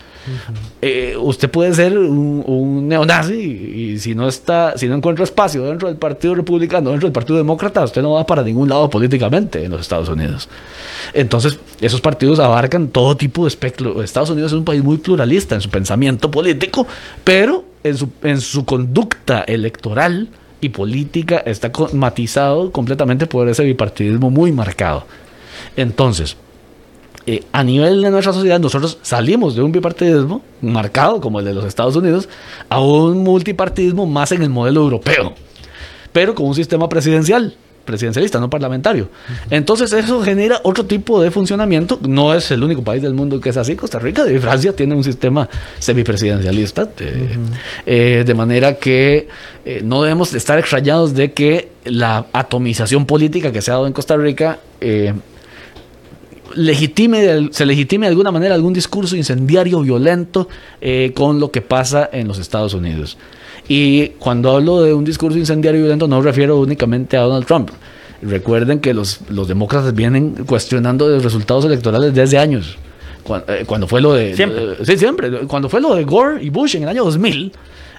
[0.83, 5.89] Eh, usted puede ser un, neonazi y, si no está, si no encuentra espacio dentro
[5.89, 9.71] del Partido Republicano, dentro del Partido Demócrata, usted no va para ningún lado políticamente en
[9.71, 10.49] los Estados Unidos.
[11.13, 14.03] Entonces, esos partidos abarcan todo tipo de espectro.
[14.03, 16.87] Estados Unidos es un país muy pluralista en su pensamiento político,
[17.25, 20.29] pero en su, en su conducta electoral
[20.61, 25.07] y política está matizado completamente por ese bipartidismo muy marcado.
[25.77, 26.37] Entonces,
[27.27, 31.55] eh, a nivel de nuestra sociedad, nosotros salimos de un bipartidismo marcado como el de
[31.55, 32.29] los Estados Unidos
[32.69, 35.35] a un multipartidismo más en el modelo europeo,
[36.13, 37.55] pero con un sistema presidencial
[37.85, 39.09] presidencialista, no parlamentario.
[39.51, 41.99] Entonces eso genera otro tipo de funcionamiento.
[42.07, 43.75] No es el único país del mundo que es así.
[43.75, 46.85] Costa Rica y Francia tienen un sistema semipresidencialista.
[46.85, 47.39] De,
[47.87, 49.29] eh, de manera que
[49.65, 53.93] eh, no debemos estar extrañados de que la atomización política que se ha dado en
[53.93, 55.13] Costa Rica eh,
[56.55, 60.49] legitime, se legitime de alguna manera algún discurso incendiario, violento,
[60.81, 63.17] eh, con lo que pasa en los Estados Unidos.
[63.69, 67.71] Y cuando hablo de un discurso incendiario violento, no me refiero únicamente a Donald Trump.
[68.23, 72.77] Recuerden que los, los demócratas vienen cuestionando los resultados electorales desde años.
[73.47, 74.35] Eh, cuando, fue lo de...
[74.35, 74.85] Siempre.
[74.85, 75.31] sí, siempre.
[75.47, 77.53] Cuando fue lo de Gore y Bush en el año 2000, eh,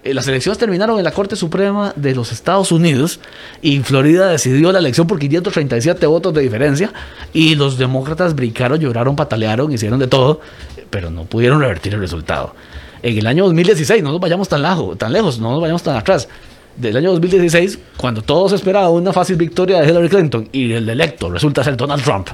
[0.04, 3.20] las elecciones terminaron en la Corte Suprema de los Estados Unidos
[3.62, 6.92] y Florida decidió la elección por 537 votos de diferencia
[7.34, 10.42] y los demócratas brincaron, lloraron, patalearon, hicieron de todo,
[10.90, 12.56] pero no pudieron revertir el resultado.
[13.04, 15.96] En el año 2016, no nos vayamos tan, lejos, tan lejos, no nos vayamos tan
[15.96, 16.28] atrás.
[16.76, 21.30] Del año 2016, cuando todos esperaban una fácil victoria de Hillary Clinton y el electo
[21.30, 22.30] resulta ser Donald Trump,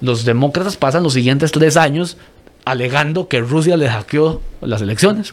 [0.00, 2.18] los demócratas pasan los siguientes tres años
[2.64, 5.32] alegando que Rusia le hackeó las elecciones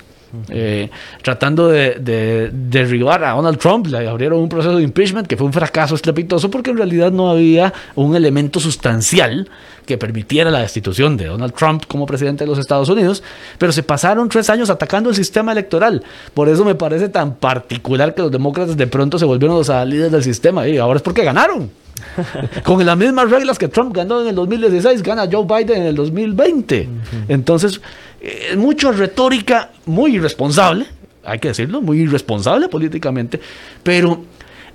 [0.50, 0.90] eh,
[1.22, 5.54] tratando de, derribar a Donald Trump, le abrieron un proceso de impeachment que fue un
[5.54, 9.50] fracaso estrepitoso porque en realidad no había un elemento sustancial
[9.86, 13.24] que permitiera la destitución de Donald Trump como presidente de los Estados Unidos,
[13.58, 16.04] pero se pasaron tres años atacando el sistema electoral.
[16.36, 20.12] Por eso me parece tan particular que los demócratas de pronto se volvieron los líderes
[20.12, 21.72] del sistema y ahora es porque ganaron.
[22.64, 25.96] Con las mismas reglas que Trump ganó en el 2016, gana Joe Biden en el
[25.96, 26.90] 2020.
[27.28, 27.82] Entonces,
[28.22, 30.86] es mucha retórica muy irresponsable,
[31.24, 33.40] hay que decirlo, muy irresponsable políticamente,
[33.84, 34.24] pero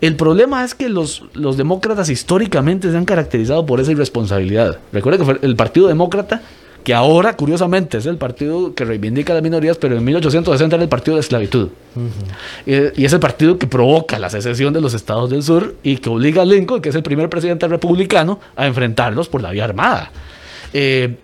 [0.01, 4.79] el problema es que los, los demócratas históricamente se han caracterizado por esa irresponsabilidad.
[4.93, 6.43] Recuerda que fue el Partido Demócrata,
[6.85, 10.91] que ahora, curiosamente, es el partido que reivindica las minorías, pero en 1860 era el
[10.91, 11.69] partido de esclavitud.
[12.67, 16.11] y, es el partido que provoca la secesión de los estados del sur y que
[16.11, 20.11] obliga a Lincoln, que es el primer presidente republicano, a enfrentarlos por la vía armada.
[20.75, 21.17] Eh,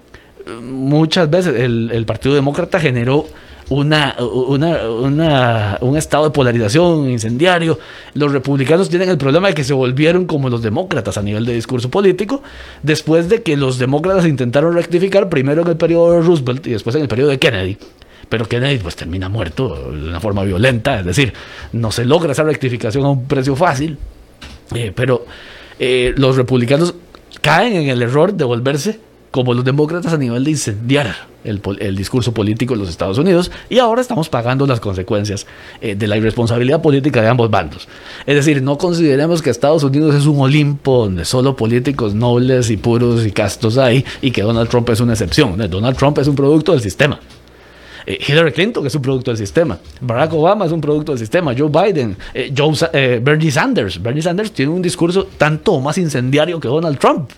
[0.63, 3.27] muchas veces el, Partido Demócrata generó
[3.69, 7.79] una, un estado de polarización incendiario.
[8.15, 11.55] Los republicanos tienen el problema de que se volvieron como los demócratas a nivel de
[11.55, 12.43] discurso político,
[12.83, 16.97] después de que los demócratas intentaron rectificar primero en el periodo de Roosevelt y después
[16.97, 17.79] en el periodo de Kennedy.
[18.29, 21.33] Pero Kennedy pues termina muerto de una forma violenta, es decir,
[21.73, 23.99] no se logra esa rectificación a un precio fácil.
[24.75, 25.27] Eh, pero
[25.79, 26.95] eh, los republicanos
[27.41, 29.01] caen en el error de volverse
[29.31, 33.79] como los demócratas a nivel de incendiar el, discurso político en los Estados Unidos y
[33.79, 35.47] ahora estamos pagando las consecuencias
[35.81, 37.89] eh, de la irresponsabilidad política de ambos bandos.
[38.27, 42.77] Es decir, no consideremos que Estados Unidos es un Olimpo donde solo políticos nobles y
[42.77, 45.57] puros y castos hay y que Donald Trump es una excepción.
[45.71, 47.19] Donald Trump es un producto del sistema.
[48.07, 49.79] Eh, Hillary Clinton es un producto del sistema.
[50.01, 51.55] Barack Obama es un producto del sistema.
[51.57, 52.75] Joe Biden, eh, Joe,
[53.21, 54.03] Bernie Sanders.
[54.03, 57.31] Bernie Sanders tiene un discurso tanto más incendiario que Donald Trump.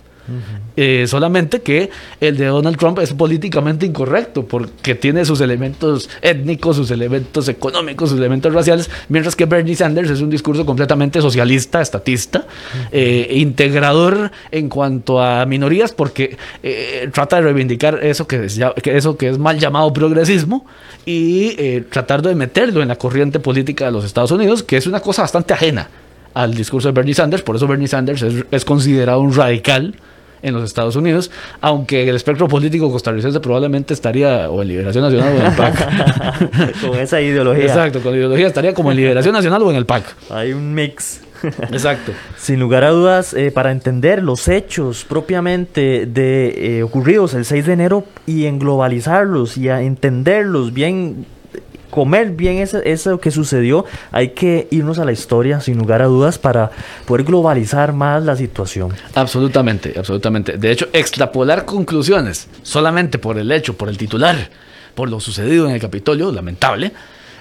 [0.77, 1.89] Eh, solamente que
[2.21, 8.09] el de Donald Trump es políticamente incorrecto porque tiene sus elementos étnicos, sus elementos económicos,
[8.09, 12.45] sus elementos raciales, mientras que Bernie Sanders es un discurso completamente socialista, estatista,
[12.91, 19.17] eh, integrador en cuanto a minorías porque eh, trata de reivindicar eso que, es, eso
[19.17, 20.65] que es mal llamado progresismo
[21.05, 25.01] y tratar de meterlo en la corriente política de los Estados Unidos, que es una
[25.01, 25.89] cosa bastante ajena
[26.33, 29.95] al discurso de Bernie Sanders, por eso Bernie Sanders es, es considerado un radical
[30.43, 35.33] en los Estados Unidos, aunque el espectro político costarricense probablemente estaría o en Liberación Nacional
[35.33, 36.81] o en el PAC.
[36.87, 37.65] con esa ideología.
[37.65, 40.03] Exacto, con ideología estaría como en Liberación Nacional o en el PAC.
[40.29, 41.21] Hay un mix.
[41.71, 42.13] Exacto.
[42.37, 47.65] Sin lugar a dudas, eh, para entender los hechos propiamente de eh, ocurridos el 6
[47.65, 51.25] de enero y en globalizarlos y a entenderlos bien
[51.93, 56.05] comer bien eso, eso que sucedió, hay que irnos a la historia, sin lugar a
[56.05, 56.71] dudas, para
[57.05, 58.93] poder globalizar más la situación.
[59.13, 60.57] Absolutamente, absolutamente.
[60.57, 64.49] De hecho, extrapolar conclusiones solamente por el hecho, por el titular,
[64.95, 66.91] por lo sucedido en el Capitolio, lamentable,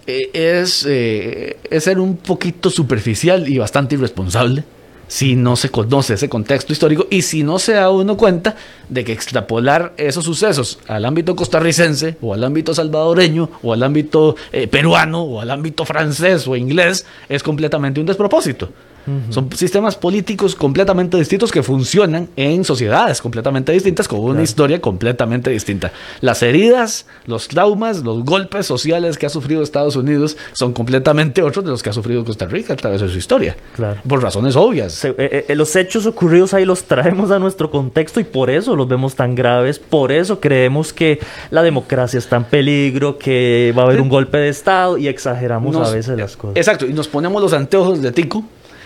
[0.06, 4.64] eh, eh, es ser un poquito superficial y bastante irresponsable
[5.12, 8.56] si no se conoce ese contexto histórico y si no se da uno cuenta
[8.88, 14.36] de que extrapolar esos sucesos al ámbito costarricense o al ámbito salvadoreño o al ámbito
[14.52, 18.70] eh, peruano o al ámbito francés o inglés es completamente un despropósito.
[19.30, 25.50] Son sistemas políticos completamente distintos que funcionan en sociedades completamente distintas con una historia completamente
[25.50, 25.92] distinta.
[26.20, 31.64] Las heridas, los traumas, los golpes sociales que ha sufrido Estados Unidos son completamente otros
[31.64, 33.56] de los que ha sufrido Costa Rica a través de su historia.
[34.06, 35.04] Por razones obvias.
[35.04, 38.88] Eh, eh, los hechos ocurridos ahí los traemos a nuestro contexto y por eso los
[38.88, 41.18] vemos tan graves, por eso creemos que
[41.50, 45.76] la democracia está en peligro, que va a haber un golpe de Estado y exageramos
[45.76, 46.56] a veces las cosas.
[46.56, 48.44] Exacto, y nos ponemos los anteojos de Tico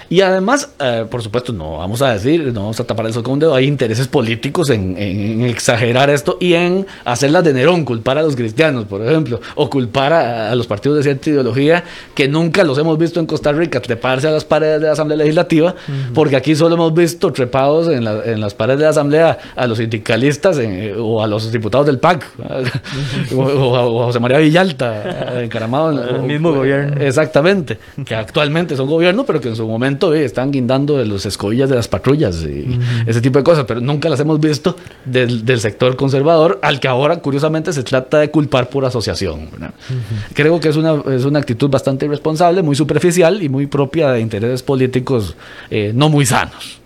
[0.08, 3.34] Y además, eh, por supuesto, no vamos a decir, no vamos a tapar eso con
[3.34, 8.18] un dedo, hay intereses políticos en, en, exagerar esto y en hacerlas de Nerón, culpar
[8.18, 11.82] a los cristianos, por ejemplo, o culpar a, los partidos de cierta ideología
[12.14, 15.18] que nunca los hemos visto en Costa Rica treparse a las paredes de la Asamblea
[15.18, 15.74] Legislativa,
[16.14, 19.78] porque aquí solo hemos visto trepados en, en, las paredes de la Asamblea a los
[19.78, 20.58] sindicalistas
[20.98, 22.24] o a los diputados del PAC,
[23.36, 27.00] o, a José María Villalta, encaramado en el mismo gobierno.
[27.00, 31.68] Exactamente, que actualmente son gobierno, pero que en su momento están guindando de los escobillas
[31.68, 35.60] de las patrullas y ese tipo de cosas, pero nunca las hemos visto del, del,
[35.60, 39.48] sector conservador, al que ahora curiosamente se trata de culpar por asociación.
[40.34, 44.20] Creo que es una, es una actitud bastante irresponsable, muy superficial y muy propia de
[44.20, 45.36] intereses políticos
[45.70, 46.80] eh, no muy sanos.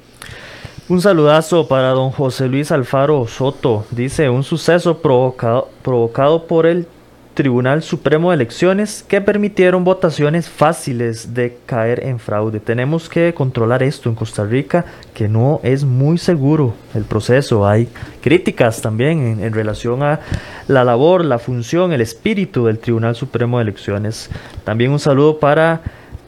[0.89, 3.87] Un saludazo para don José Luis Alfaro Soto.
[3.93, 6.87] Dice, un suceso provocado, provocado por el
[7.35, 12.61] Tribunal Supremo de Elecciones que permitieron votaciones fáciles de caer en fraude.
[12.61, 17.67] Tenemos que controlar esto en Costa Rica, que no es muy seguro el proceso.
[17.67, 17.89] Hay
[18.21, 20.21] críticas también en, relación a
[20.69, 24.29] la labor, la función, el espíritu del Tribunal Supremo de Elecciones.
[24.65, 25.83] También un saludo para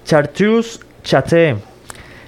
[0.05, 1.57] Chartreuse Chaté.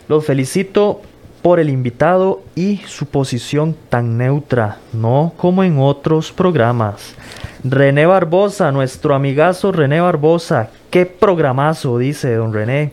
[0.09, 1.01] Los felicito
[1.45, 7.15] por el invitado y su posición tan neutra, no como en otros programas.
[7.63, 10.71] René Barbosa, nuestro amigazo René Barbosa.
[10.89, 12.93] Qué programazo, dice don René.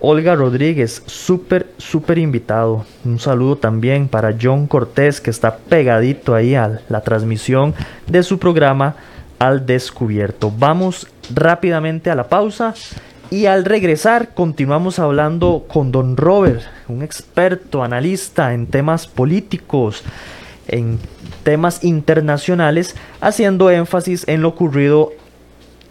[0.00, 2.84] Olga Rodríguez, súper, súper invitado.
[3.06, 7.74] Un saludo también para John Cortés, que está pegadito ahí a la transmisión
[8.06, 8.96] de su programa
[9.38, 10.52] Al Descubierto.
[10.54, 12.74] Vamos rápidamente a la pausa
[13.30, 20.02] y al regresar continuamos hablando con don Robert, un experto, analista en temas políticos
[20.68, 20.98] en
[21.42, 25.12] temas internacionales, haciendo énfasis en lo ocurrido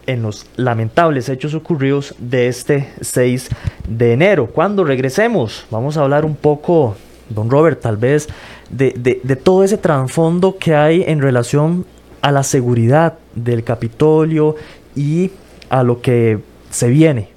[0.06, 3.48] en los lamentables hechos ocurridos de este 6
[3.86, 4.46] de enero.
[4.46, 6.96] Cuando regresemos, vamos a hablar un poco,
[7.28, 8.28] don Robert, tal vez,
[8.70, 11.84] de, de todo ese trasfondo que hay en relación
[12.22, 14.56] a la seguridad del Capitolio
[14.96, 15.30] y
[15.68, 16.38] a lo que
[16.78, 17.28] se viene.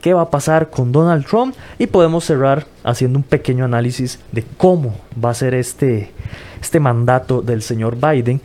[0.00, 1.54] ¿Qué va a pasar con Donald Trump?
[1.78, 6.12] Y podemos cerrar haciendo un pequeño análisis de cómo va a ser este,
[6.60, 8.40] este mandato del señor Biden,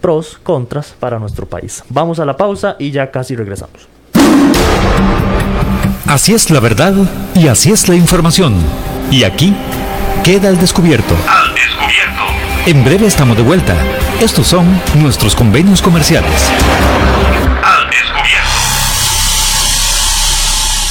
[0.00, 1.82] pros, contras para nuestro país.
[1.88, 3.88] Vamos a la pausa y ya casi regresamos.
[6.06, 6.94] Así es la verdad
[7.34, 8.54] y así es la información.
[9.10, 9.54] Y aquí
[10.22, 11.14] queda el descubierto.
[11.28, 12.22] Al descubierto.
[12.66, 13.74] En breve estamos de vuelta.
[14.20, 16.50] Estos son nuestros convenios comerciales.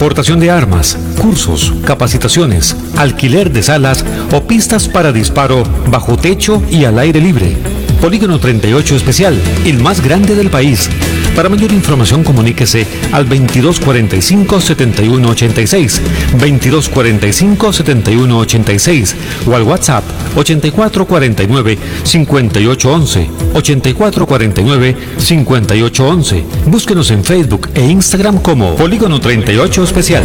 [0.00, 6.86] Portación de armas, cursos, capacitaciones, alquiler de salas o pistas para disparo bajo techo y
[6.86, 7.54] al aire libre.
[8.00, 10.88] Polígono 38 Especial, el más grande del país.
[11.36, 16.00] Para mayor información comuníquese al 2245-7186,
[16.38, 19.14] 2245-7186
[19.46, 20.02] o al WhatsApp
[20.36, 26.42] 8449-5811, 8449-5811.
[26.66, 30.24] Búsquenos en Facebook e Instagram como Polígono 38 Especial.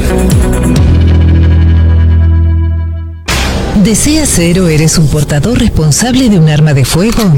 [3.84, 7.38] ¿Deseas ser o eres un portador responsable de un arma de fuego?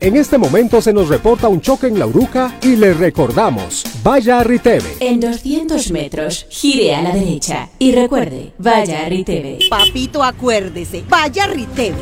[0.00, 4.38] En este momento se nos reporta un choque en la Uruca y le recordamos, vaya
[4.38, 4.96] a Riteve.
[5.00, 9.58] En 200 metros, gire a la derecha y recuerde, vaya a Riteve.
[9.68, 11.96] Papito, acuérdese, vaya a Riteve.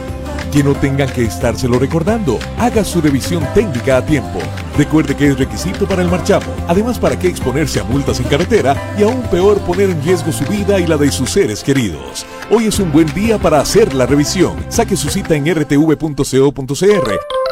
[0.53, 4.41] Que no tengan que estárselo recordando, haga su revisión técnica a tiempo.
[4.77, 6.53] Recuerde que es requisito para el marchamo.
[6.69, 10.45] Además, ¿para qué exponerse a multas en carretera y aún peor poner en riesgo su
[10.45, 12.27] vida y la de sus seres queridos?
[12.51, 14.67] Hoy es un buen día para hacer la revisión.
[14.69, 17.46] Saque su cita en rtv.co.cr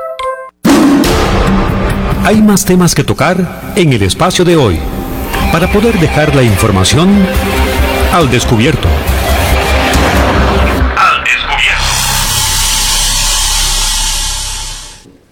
[2.25, 4.79] hay más temas que tocar en el espacio de hoy
[5.53, 7.11] para poder dejar la información
[8.15, 8.89] al descubierto.
[10.97, 11.85] Al descubierto.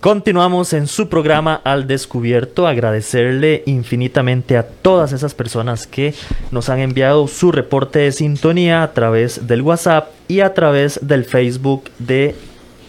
[0.01, 2.67] Continuamos en su programa Al Descubierto.
[2.67, 6.15] Agradecerle infinitamente a todas esas personas que
[6.51, 11.25] nos han enviado su reporte de sintonía a través del WhatsApp y a través del
[11.25, 12.35] Facebook de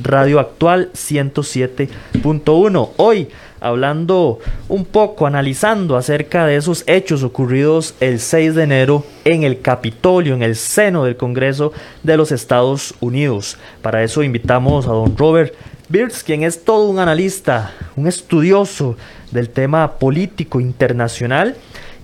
[0.03, 2.89] Radio Actual 107.1.
[2.97, 3.29] Hoy
[3.59, 9.61] hablando un poco, analizando acerca de esos hechos ocurridos el 6 de enero en el
[9.61, 11.71] Capitolio, en el seno del Congreso
[12.03, 13.57] de los Estados Unidos.
[13.81, 15.53] Para eso invitamos a don Robert
[15.87, 18.97] Birds, quien es todo un analista, un estudioso
[19.31, 21.55] del tema político internacional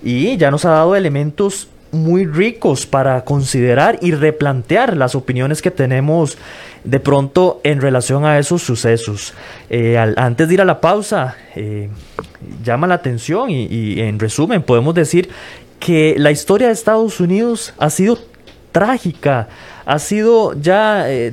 [0.02, 5.70] y ya nos ha dado elementos muy ricos para considerar y replantear las opiniones que
[5.70, 6.38] tenemos
[6.84, 9.34] de pronto en relación a esos sucesos.
[9.68, 11.88] Eh, antes de ir a la pausa, eh,
[12.64, 15.28] llama la atención y, en resumen podemos decir
[15.78, 18.18] que la historia de Estados Unidos ha sido
[18.72, 19.48] trágica,
[19.84, 21.10] ha sido ya...
[21.10, 21.32] Eh,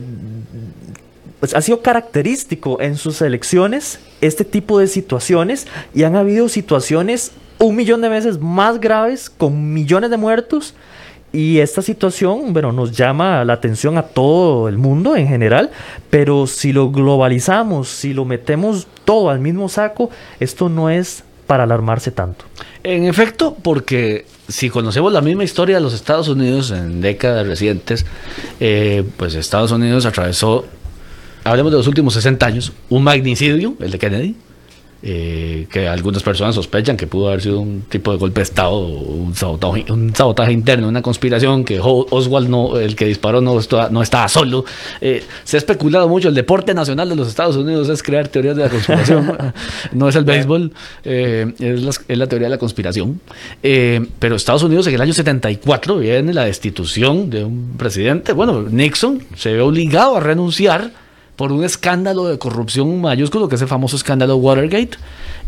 [1.40, 7.32] pues ha sido característico en sus elecciones este tipo de situaciones y han habido situaciones
[7.60, 10.74] un millón de veces más graves con millones de muertos
[11.34, 15.72] y esta situación, bueno, nos llama la atención a todo el mundo en general,
[16.10, 21.64] pero si lo globalizamos, si lo metemos todo al mismo saco, esto no es para
[21.64, 22.46] alarmarse tanto.
[22.84, 28.06] En efecto, porque si conocemos la misma historia de los Estados Unidos en décadas recientes,
[28.60, 30.66] eh, pues Estados Unidos atravesó,
[31.44, 34.36] hablemos de los últimos 60 años, un magnicidio, el de Kennedy,
[35.04, 38.80] eh, que algunas personas sospechan que pudo haber sido un tipo de golpe de Estado,
[38.80, 43.60] un sabotaje, un sabotaje interno, una conspiración, que Oswald, no, el que disparó, no,
[43.92, 44.66] no estaba solo.
[45.00, 48.56] Eh, se ha especulado mucho, el deporte nacional de los Estados Unidos es crear teorías
[48.56, 49.38] de la conspiración,
[49.94, 50.72] no es el béisbol,
[51.04, 53.22] eh, es, la, es, la, teoría de la conspiración.
[53.62, 59.24] pero Estados Unidos en el año 74 viene la destitución de un presidente, bueno, Nixon
[59.36, 61.07] se ve obligado a renunciar
[61.38, 64.98] por un escándalo de corrupción mayúsculo, que es el famoso escándalo Watergate,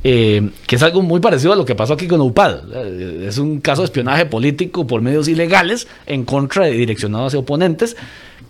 [0.04, 2.60] eh, que es algo muy parecido a lo que pasó aquí con UPAD.
[2.74, 7.40] Eh, es un caso de espionaje político por medios ilegales en contra de direccionados hacia
[7.40, 7.98] oponentes.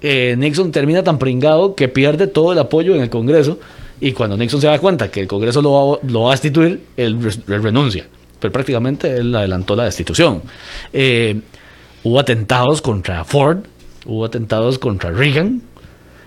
[0.02, 3.58] Eh, Nixon termina tan pringado que pierde todo el apoyo en el Congreso
[4.02, 6.82] y cuando Nixon se da cuenta que el Congreso lo va, lo va a destituir,
[6.98, 7.18] él,
[7.48, 8.06] renuncia.
[8.42, 10.42] Pero prácticamente él adelantó la destitución.
[12.04, 13.60] hubo atentados contra Ford,
[14.06, 15.62] hubo atentados contra Reagan,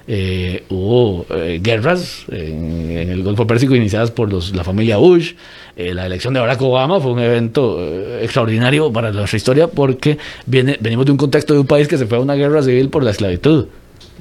[0.08, 5.34] eh, hubo eh, guerras en, el Golfo Pérsico iniciadas por los, la familia Bush.
[5.76, 7.78] Eh, la elección de Barack Obama fue un evento
[8.20, 12.06] extraordinario para nuestra historia porque viene, venimos de un contexto de un país que se
[12.06, 13.66] fue a una guerra civil por la esclavitud.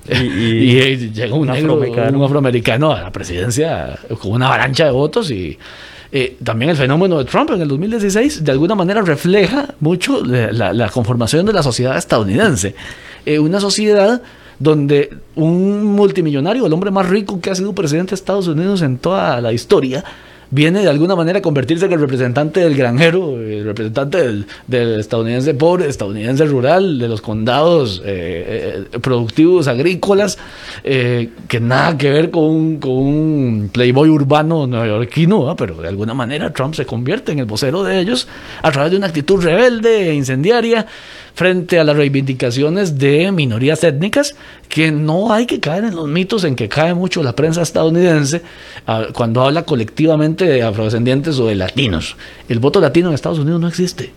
[0.08, 0.74] Y,
[1.14, 2.92] llega un, afroamericano.
[2.92, 5.58] a la presidencia con una avalancha de votos y
[6.44, 10.90] también el fenómeno de Trump en el 2016 de alguna manera refleja mucho la, la
[10.90, 12.76] conformación de la sociedad estadounidense.
[13.40, 14.22] una sociedad
[14.62, 18.98] donde un multimillonario, el hombre más rico que ha sido presidente de Estados Unidos en
[18.98, 20.04] toda la historia,
[20.52, 24.18] viene de alguna manera a convertirse en el representante del granjero, el representante
[24.68, 30.38] del, estadounidense pobre, estadounidense rural, de los condados eh, eh, productivos agrícolas,
[30.84, 36.14] eh, que nada que ver con un, con un playboy urbano neoyorquino, pero de alguna
[36.14, 38.28] manera Trump se convierte en el vocero de ellos
[38.62, 40.86] a través de una actitud rebelde e incendiaria
[41.34, 44.36] frente a las reivindicaciones de minorías étnicas,
[44.70, 48.42] que no hay que caer en los mitos en que cae mucho la prensa estadounidense
[48.88, 52.16] ah, cuando habla colectivamente de afrodescendientes o de latinos.
[52.48, 54.14] El voto latino en Estados Unidos no existe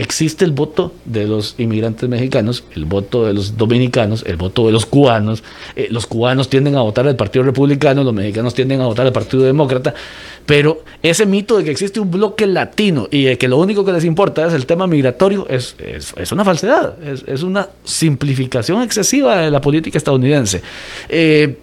[0.00, 4.72] existe el voto de los inmigrantes mexicanos, el voto de los dominicanos, el voto de
[4.72, 5.42] los cubanos.
[5.76, 9.12] Eh, los cubanos tienden a votar al Partido Republicano, los mexicanos tienden a votar al
[9.12, 9.94] Partido Demócrata,
[10.50, 13.92] pero ese mito de que existe un bloque latino y de que lo único que
[13.92, 19.50] les importa es el tema migratorio es, es, una falsedad, es, una simplificación excesiva de
[19.52, 20.60] la política estadounidense.
[21.08, 21.56] Eh,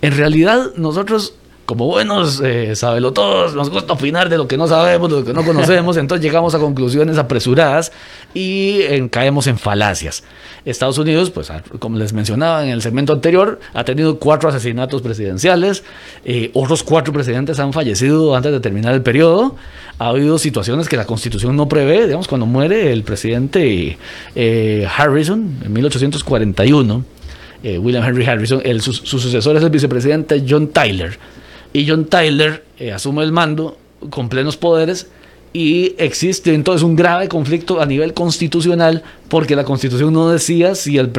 [0.00, 1.34] en realidad nosotros
[1.72, 2.74] como buenos eh,
[3.14, 6.22] todos, nos gusta opinar de lo que no sabemos, de lo que no conocemos, entonces
[6.22, 7.92] llegamos a conclusiones apresuradas
[8.34, 10.22] y caemos en falacias.
[10.66, 15.82] Estados Unidos, pues como les mencionaba en el segmento anterior, ha tenido cuatro asesinatos presidenciales,
[16.26, 19.56] eh, otros cuatro presidentes han fallecido antes de terminar el periodo,
[19.98, 23.96] ha habido situaciones que la constitución no prevé, digamos, cuando muere el presidente
[24.34, 27.02] eh, Harrison en 1841,
[27.64, 31.16] eh, William Henry Harrison, el, su, sucesor es el vicepresidente John Tyler,
[31.72, 32.64] y John Tyler
[32.94, 33.78] asume el mando
[34.10, 35.08] con plenos poderes
[35.52, 39.02] y existe entonces un grave conflicto a nivel constitucional
[39.32, 41.10] porque la constitución no decía si el,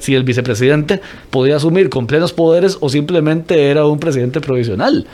[0.00, 1.00] si el vicepresidente
[1.30, 5.06] podía asumir con plenos poderes o simplemente era un presidente provisional.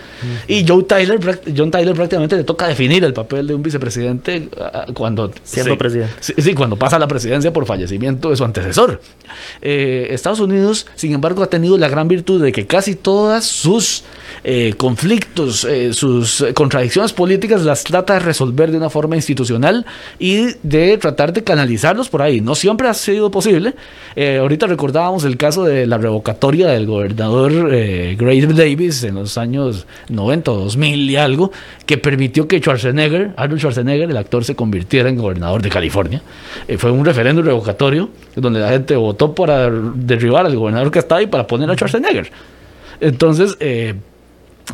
[0.48, 1.20] Y Joe Tyler,
[1.54, 5.30] John Tyler prácticamente le toca definir el papel de un vicepresidente ah, cuando...
[5.44, 6.14] Siendo presidente.
[6.20, 9.02] Sí, cuando pasa la presidencia por fallecimiento de su antecesor.
[9.60, 14.04] Eh, Estados Unidos, sin embargo, ha tenido la gran virtud de que casi todas sus
[14.44, 19.84] eh, conflictos, eh, sus contradicciones políticas las trata de resolver de una forma institucional
[20.18, 22.45] y de tratar de canalizarlos por ahí.
[22.46, 23.74] No siempre ha sido posible.
[24.14, 27.70] Eh, ahorita recordábamos el caso de la revocatoria del gobernador
[28.16, 31.50] Grace Davis en los años 90 o 2000 y algo,
[31.86, 36.22] que permitió que Schwarzenegger, Arnold Schwarzenegger, el actor, se convirtiera en gobernador de California.
[36.78, 41.26] fue un referéndum revocatorio donde la gente votó para derribar al gobernador que estaba ahí
[41.26, 42.30] para poner a Schwarzenegger.
[43.00, 43.94] Entonces, eh,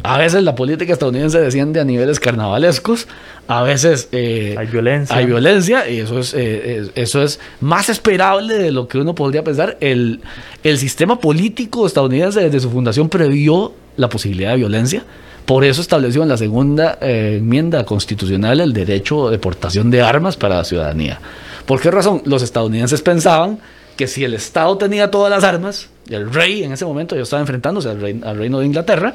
[0.03, 3.07] a veces la política estadounidense desciende a niveles carnavalescos,
[3.49, 5.17] a veces eh, hay violencia.
[5.17, 9.45] Hay violencia y eso es, eh, eso es más esperable de lo que uno podría
[9.45, 9.77] pensar.
[9.81, 10.21] El,
[10.65, 15.05] el sistema político estadounidense desde su fundación previó la posibilidad de violencia.
[15.47, 20.37] Por eso estableció en la segunda eh, enmienda constitucional el derecho de portación de armas
[20.37, 21.21] para la ciudadanía.
[21.67, 22.23] ¿Por qué razón?
[22.25, 23.59] Los estadounidenses pensaban
[23.97, 27.41] que si el Estado tenía todas las armas, el rey en ese momento ya estaba
[27.41, 29.15] enfrentándose al, al reino de Inglaterra,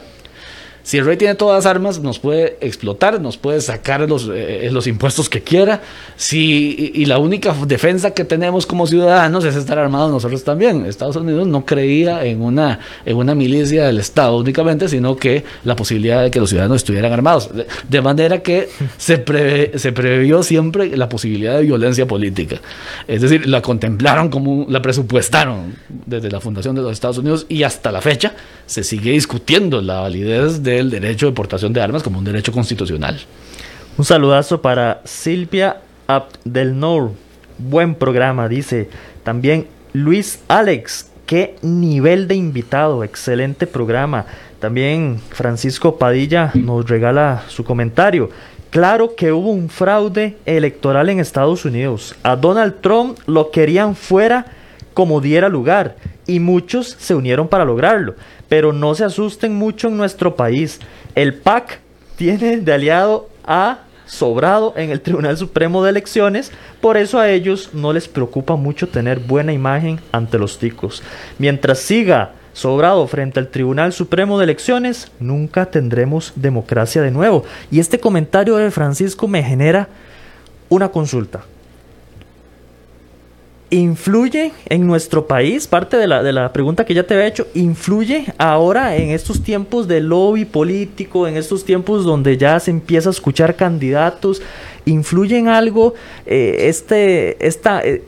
[0.87, 4.69] si el rey tiene todas las armas, nos puede explotar, nos puede sacar los, eh,
[4.71, 5.81] los impuestos que quiera.
[6.15, 10.85] Si, y, la única defensa que tenemos como ciudadanos es estar armados nosotros también.
[10.85, 15.75] Estados Unidos no creía en una, en una milicia del Estado únicamente, sino que la
[15.75, 17.49] posibilidad de que los ciudadanos estuvieran armados.
[17.89, 19.25] De, manera que se,
[19.77, 22.61] se previó siempre la posibilidad de violencia política.
[23.09, 25.75] Es decir, la contemplaron como, la presupuestaron
[26.05, 28.33] desde la fundación de los Estados Unidos y hasta la fecha
[28.67, 32.51] se sigue discutiendo la validez de el derecho de portación de armas como un derecho
[32.51, 33.19] constitucional.
[33.97, 37.13] Un saludazo para Silvia Abdelnour.
[37.57, 38.89] Buen programa, dice.
[39.23, 41.09] También Luis Alex.
[41.25, 43.03] Qué nivel de invitado.
[43.03, 44.25] Excelente programa.
[44.59, 48.29] También Francisco Padilla nos regala su comentario.
[48.69, 52.15] Claro que hubo un fraude electoral en Estados Unidos.
[52.21, 54.45] A Donald Trump lo querían fuera
[54.93, 55.95] como diera lugar
[56.25, 58.15] y muchos se unieron para lograrlo.
[58.49, 60.79] Pero no se asusten mucho en nuestro país.
[61.15, 61.79] El PAC
[62.15, 67.71] tiene de aliado a Sobrado en el Tribunal Supremo de Elecciones, por eso a ellos
[67.73, 71.03] no les preocupa mucho tener buena imagen ante los ticos.
[71.37, 77.43] Mientras siga Sobrado frente al Tribunal Supremo de Elecciones, nunca tendremos democracia de nuevo.
[77.69, 79.89] Y este comentario de Francisco me genera
[80.69, 81.43] una consulta
[83.69, 87.47] influye en nuestro país, parte de la, de la pregunta que ya te había hecho,
[87.53, 93.09] influye ahora en estos tiempos de lobby político, en estos tiempos donde ya se empieza
[93.09, 94.41] a escuchar candidatos,
[94.85, 95.93] influye en algo
[96.25, 98.03] eh, este, esta, eh,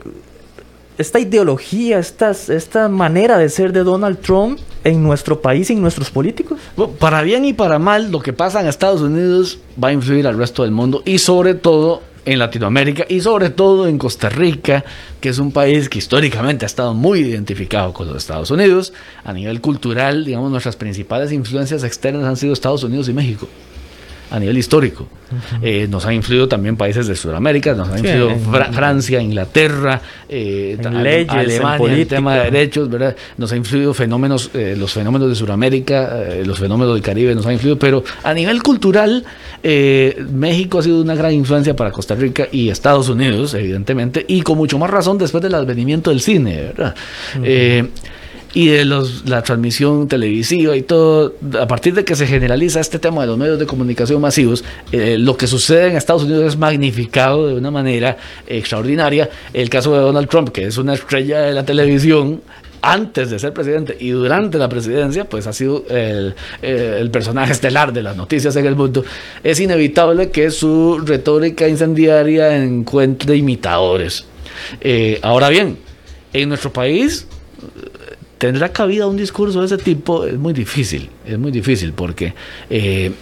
[0.96, 5.82] esta ideología, esta, esta manera de ser de Donald Trump en nuestro país y en
[5.82, 6.58] nuestros políticos?
[6.98, 10.38] para bien y para mal, lo que pasa en Estados Unidos va a influir al
[10.38, 14.84] resto del mundo y sobre todo en Latinoamérica y sobre todo en Costa Rica,
[15.20, 18.92] que es un país que históricamente ha estado muy identificado con los Estados Unidos.
[19.24, 23.48] A nivel cultural, digamos, nuestras principales influencias externas han sido Estados Unidos y México
[24.30, 25.08] a nivel histórico.
[25.62, 28.36] Eh, nos han influido también países de Sudamérica, nos han influido
[28.72, 30.76] Francia, Inglaterra, eh,
[31.28, 33.16] Alemania, el tema de derechos, ¿verdad?
[33.36, 37.52] Nos ha influido fenómenos, eh, los fenómenos de Sudamérica, los fenómenos del Caribe nos han
[37.52, 39.24] influido, pero a nivel cultural,
[39.62, 44.56] México ha sido una gran influencia para Costa Rica y Estados Unidos, evidentemente, y con
[44.56, 46.94] mucho más razón después del advenimiento del cine, ¿verdad?
[48.52, 52.98] Y de los, la transmisión televisiva y todo, a partir de que se generaliza este
[52.98, 56.56] tema de los medios de comunicación masivos, eh, lo que sucede en Estados Unidos es
[56.58, 59.30] magnificado de una manera extraordinaria.
[59.52, 62.42] El caso de Donald Trump, que es una estrella de la televisión,
[62.82, 67.52] antes de ser presidente y durante la presidencia, pues ha sido el, eh, el, personaje
[67.52, 69.04] estelar de las noticias en el mundo,
[69.44, 74.24] es inevitable que su retórica incendiaria encuentre imitadores.
[74.80, 75.78] Eh, ahora bien,
[76.32, 77.26] en nuestro país
[78.40, 80.24] ¿tendrá cabida un discurso de ese tipo?
[80.24, 82.32] Es muy difícil, es muy difícil porque
[82.70, 83.12] eh,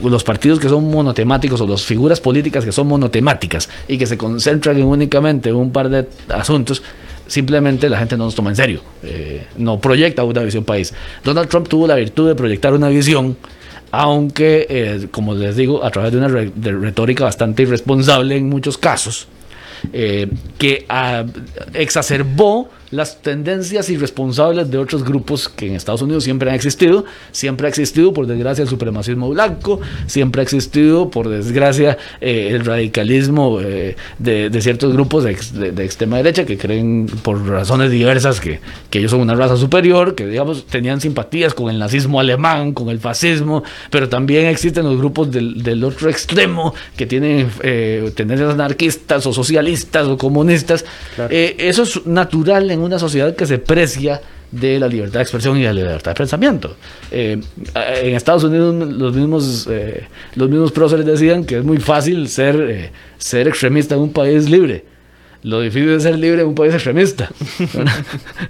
[0.00, 4.16] los partidos que son monotemáticos o las figuras políticas que son monotemáticas y que se
[4.16, 6.84] concentran en únicamente un par de asuntos,
[7.26, 10.94] simplemente la gente no nos toma en serio, eh, no proyecta una visión país.
[11.24, 13.36] Donald Trump tuvo la virtud de proyectar una visión,
[13.90, 19.26] aunque, eh, como les digo, a través de una retórica bastante irresponsable en muchos casos,
[19.90, 21.24] que ah,
[21.74, 27.04] exacerbó las tendencias irresponsables de otros grupos que en Estados Unidos siempre han existido.
[27.32, 32.64] Siempre ha existido, por desgracia, el supremacismo blanco, siempre ha existido, por desgracia, eh, el
[32.64, 38.98] radicalismo eh, de, ciertos grupos de, extrema derecha que creen por razones diversas que, que,
[38.98, 43.00] ellos son una raza superior, que digamos tenían simpatías con el nazismo alemán, con el
[43.00, 49.32] fascismo, pero también existen los grupos del, otro extremo que tienen eh, tendencias anarquistas o
[49.32, 50.84] socialistas o comunistas.
[51.28, 54.20] eso es natural en una sociedad que se precia
[54.50, 56.76] de la libertad de expresión y de la libertad de pensamiento.
[57.10, 57.40] Eh,
[57.74, 60.04] en Estados Unidos los mismos, eh,
[60.36, 64.48] los mismos próceres decían que es muy fácil ser, eh, ser extremista en un país
[64.48, 64.84] libre.
[65.42, 67.28] Lo difícil es ser libre en un país extremista.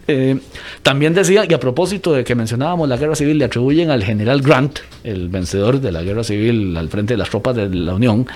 [0.83, 4.43] también decía, y a propósito de que mencionábamos la guerra civil, le atribuyen al general
[4.43, 8.27] Grant, el vencedor de la guerra civil al frente de las tropas de la Unión,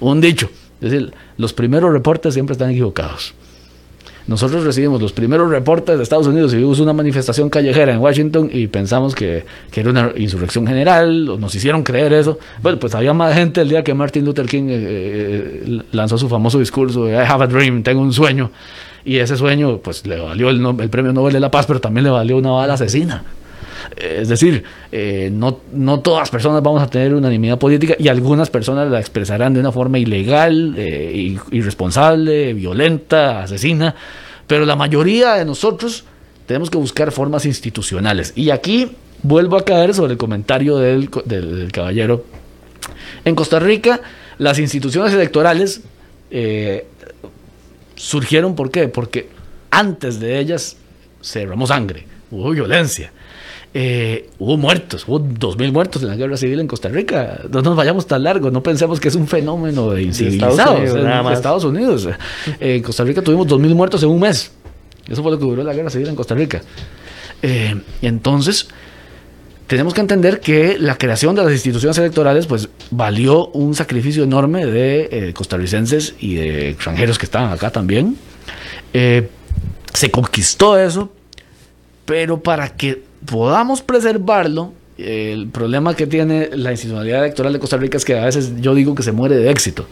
[0.00, 0.50] un dicho.
[0.80, 3.34] Es decir, los primeros reportes siempre están equivocados.
[4.26, 8.50] Nosotros recibimos los primeros reportes de Estados Unidos y vimos una manifestación callejera en Washington
[8.52, 12.38] y pensamos que, que era una insurrección general, o nos hicieron creer eso.
[12.62, 16.28] Bueno, pues había más gente el día que Martin Luther King eh, eh, lanzó su
[16.28, 18.50] famoso discurso de I have a dream, tengo un sueño.
[19.04, 22.04] Y ese sueño, pues le valió el, el premio Nobel de la Paz, pero también
[22.04, 23.24] le valió una bala asesina.
[23.96, 28.50] Es decir, eh, no, no todas las personas vamos a tener unanimidad política y algunas
[28.50, 33.94] personas la expresarán de una forma ilegal, eh, irresponsable, violenta, asesina,
[34.46, 36.04] pero la mayoría de nosotros
[36.46, 38.32] tenemos que buscar formas institucionales.
[38.34, 38.90] Y aquí
[39.22, 42.24] vuelvo a caer sobre el comentario del, del, caballero.
[43.24, 44.00] En Costa Rica,
[44.38, 45.82] las instituciones electorales
[46.30, 46.86] eh,
[47.94, 48.88] surgieron, ¿por qué?
[48.88, 49.28] Porque
[49.70, 50.76] antes de ellas
[51.20, 53.12] se derramó sangre, hubo violencia.
[53.72, 57.42] Eh, hubo muertos, hubo 2.000 muertos en la guerra civil en Costa Rica.
[57.52, 60.76] No nos vayamos tan largo, no pensemos que es un fenómeno de incivilizado.
[60.76, 62.08] En Estados Unidos.
[62.58, 64.50] Eh, en Costa Rica tuvimos 2.000 muertos en un mes.
[65.08, 66.62] Eso fue lo que duró la guerra civil en Costa Rica.
[67.42, 68.68] Eh, entonces,
[69.68, 74.66] tenemos que entender que la creación de las instituciones electorales pues valió un sacrificio enorme
[74.66, 78.16] de costarricenses y de extranjeros que estaban acá también.
[78.92, 81.12] se conquistó eso,
[82.04, 87.96] pero para que podamos preservarlo, el problema que tiene la institucionalidad electoral de Costa Rica
[87.96, 89.86] es que a veces yo digo que se muere de éxito.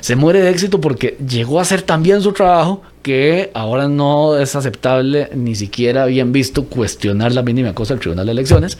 [0.00, 4.36] Se muere de éxito porque llegó a hacer tan bien su trabajo que ahora no
[4.36, 8.78] es aceptable ni siquiera bien visto cuestionar la mínima cosa del Tribunal de Elecciones.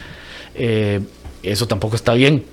[0.54, 1.00] Eh,
[1.42, 2.44] eso tampoco está bien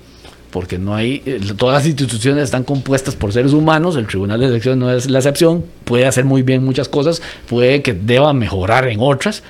[0.50, 4.46] porque no hay, eh, todas las instituciones están compuestas por seres humanos, el Tribunal de
[4.46, 8.88] Elecciones no es la excepción, puede hacer muy bien muchas cosas, puede que deba mejorar
[8.88, 9.42] en otras,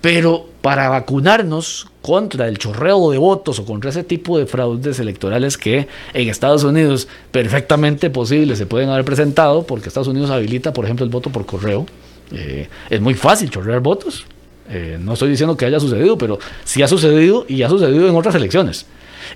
[0.00, 5.58] pero para vacunarnos contra el chorreo de votos o contra ese tipo de fraudes electorales
[5.58, 10.84] que en Estados Unidos perfectamente posibles se pueden haber presentado, porque Estados Unidos habilita, por
[10.84, 11.86] ejemplo, el voto por correo.
[12.32, 14.24] Eh, es muy fácil chorrear votos.
[14.70, 18.16] Eh, no estoy diciendo que haya sucedido, pero sí ha sucedido y ha sucedido en
[18.16, 18.86] otras elecciones.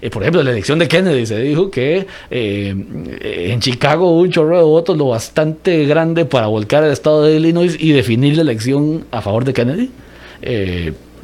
[0.00, 4.30] Eh, por ejemplo, en la elección de Kennedy se dijo que en Chicago hubo un
[4.30, 8.42] chorreo de votos lo bastante grande para volcar el estado de Illinois y definir la
[8.42, 9.90] elección a favor de Kennedy.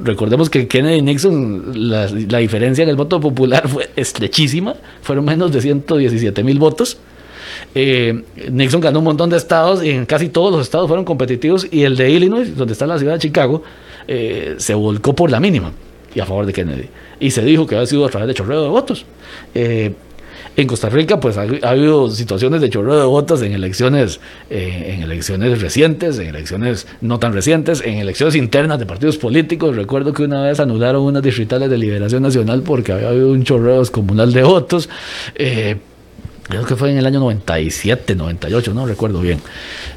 [0.02, 2.06] Recordemos que Kennedy y Nixon, la,
[2.38, 6.96] diferencia en el voto popular fue estrechísima, fueron menos de 117 mil votos.
[7.74, 11.66] Eh, Nixon ganó un montón de estados y en casi todos los estados fueron competitivos
[11.70, 13.62] y el de Illinois, donde está la ciudad de Chicago,
[14.08, 15.72] eh, se volcó por la mínima
[16.14, 16.88] y a favor de Kennedy.
[17.18, 19.04] Y se dijo que había sido a través de chorreo de votos.
[19.54, 19.92] Eh,
[20.56, 24.20] en Costa Rica, pues ha, habido situaciones de chorro de votos en elecciones,
[24.50, 29.76] eh, en elecciones recientes, en elecciones no tan recientes, en elecciones internas de partidos políticos.
[29.76, 33.82] Recuerdo que una vez anularon unas distritales de Liberación Nacional porque había habido un chorreo
[33.90, 34.88] comunal de votos.
[35.34, 35.76] Eh,
[36.42, 39.40] creo que fue en el año 97, 98, no recuerdo bien.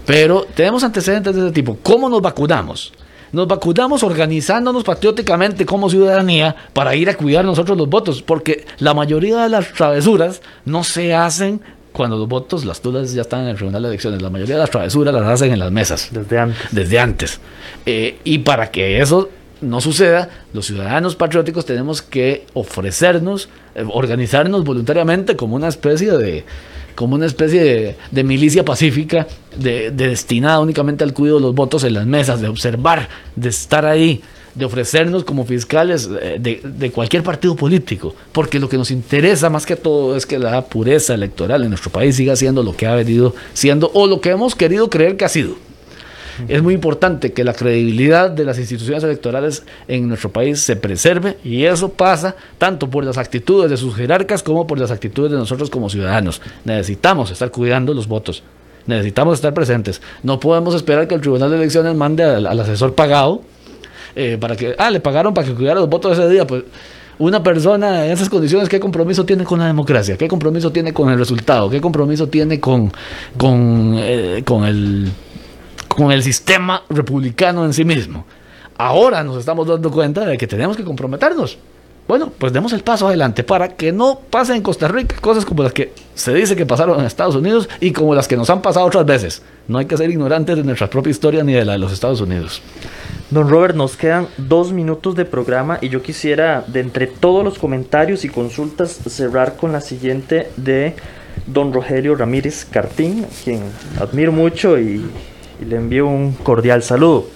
[0.06, 1.78] Pero tenemos antecedentes de ese tipo.
[1.82, 2.94] ¿Cómo nos vacunamos?
[3.34, 8.94] Nos vacunamos organizándonos patrióticamente como ciudadanía para ir a cuidar nosotros los votos, porque la
[8.94, 11.60] mayoría de las travesuras no se hacen
[11.92, 14.22] cuando los votos, las dudas ya están en el Tribunal de Elecciones.
[14.22, 16.10] La mayoría de las travesuras las hacen en las mesas.
[16.12, 16.68] Desde antes.
[16.72, 17.40] Desde antes.
[17.86, 19.30] Eh, y para que eso
[19.62, 26.46] no suceda, los ciudadanos patrióticos tenemos que ofrecernos, eh, organizarnos voluntariamente como una especie de,
[26.96, 29.28] como una especie de, milicia pacífica
[29.58, 33.86] de, destinada únicamente al cuidado de los votos en las mesas, de observar, de estar
[33.86, 34.22] ahí,
[34.56, 39.50] de ofrecernos como fiscales eh, de, de, cualquier partido político, porque lo que nos interesa
[39.50, 42.86] más que todo es que la pureza electoral en nuestro país siga siendo lo que
[42.86, 45.56] ha venido siendo o lo que hemos querido creer que ha sido.
[46.48, 51.38] Es muy importante que la credibilidad de las instituciones electorales en nuestro país se preserve
[51.44, 55.38] y eso pasa tanto por las actitudes de sus jerarcas como por las actitudes de
[55.38, 56.42] nosotros como ciudadanos.
[56.66, 58.44] Necesitamos estar cuidando los votos.
[58.86, 60.02] Necesitamos estar presentes.
[60.24, 63.42] No podemos esperar que el Tribunal de Elecciones mande al, asesor pagado
[64.16, 66.46] eh, para que, ah, le pagaron para que cuidara los votos ese día.
[66.46, 66.64] Pues
[67.20, 70.18] una persona en esas condiciones, ¿qué compromiso tiene con la democracia?
[70.18, 71.70] ¿Qué compromiso tiene con el resultado?
[71.70, 72.92] ¿Qué compromiso tiene con,
[73.38, 75.12] con, eh, con el
[75.94, 78.26] con el sistema republicano en sí mismo.
[78.78, 81.58] Ahora nos estamos dando cuenta de que tenemos que comprometernos.
[82.08, 85.64] Bueno, pues demos el paso adelante para que no pasen en Costa Rica cosas como
[85.64, 88.62] las que se dice que pasaron en Estados Unidos y como las que nos han
[88.62, 89.42] pasado otras veces.
[89.70, 92.20] No hay que ser ignorantes de nuestra propia historia ni de la de los Estados
[92.20, 92.62] Unidos.
[93.32, 97.58] Don Robert, nos quedan dos minutos de programa y yo quisiera, de entre todos los
[97.58, 100.96] comentarios y consultas, cerrar con la siguiente de
[101.48, 103.62] don Rogelio Ramírez Cartín, quien
[104.00, 105.04] admiro mucho y,
[105.66, 107.28] le envío un cordial saludo.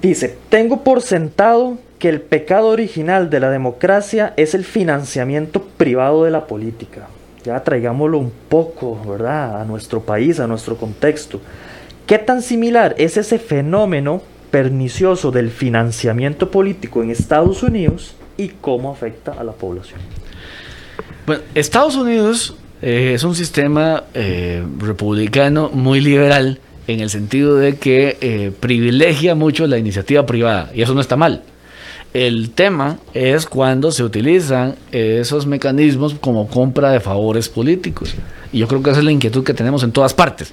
[0.00, 6.24] Dice, tengo por sentado que el pecado original de la democracia es el financiamiento privado
[6.24, 7.08] de la política.
[7.44, 9.60] Ya traigámoslo un poco, ¿verdad?
[9.60, 11.40] A nuestro país, a nuestro contexto.
[12.06, 18.90] ¿Qué tan similar es ese fenómeno pernicioso del financiamiento político en Estados Unidos y cómo
[18.90, 20.00] afecta a la población?
[21.26, 27.76] Bueno, Estados Unidos eh, es un sistema eh, republicano muy liberal en el sentido de
[27.76, 31.42] que eh, privilegia mucho la iniciativa privada y eso no está mal.
[32.12, 38.14] El tema es cuando se utilizan esos mecanismos como compra de favores políticos.
[38.52, 40.52] Y yo creo que esa es la inquietud que tenemos en todas partes.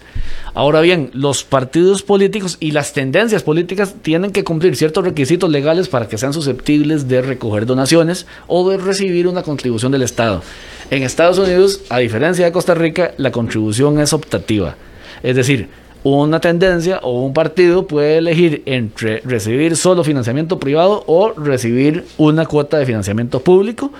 [0.53, 5.87] Ahora bien, los partidos políticos y las tendencias políticas tienen que cumplir ciertos requisitos legales
[5.87, 10.43] para que sean susceptibles de recoger donaciones o de recibir una contribución del Estado.
[10.91, 14.75] En Estados Unidos, a diferencia de Costa Rica, la contribución es optativa.
[15.23, 15.69] Es decir,
[16.03, 22.45] una tendencia o un partido puede elegir entre recibir solo financiamiento privado o recibir una
[22.45, 23.91] cuota de financiamiento público.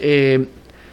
[0.00, 0.46] Eh,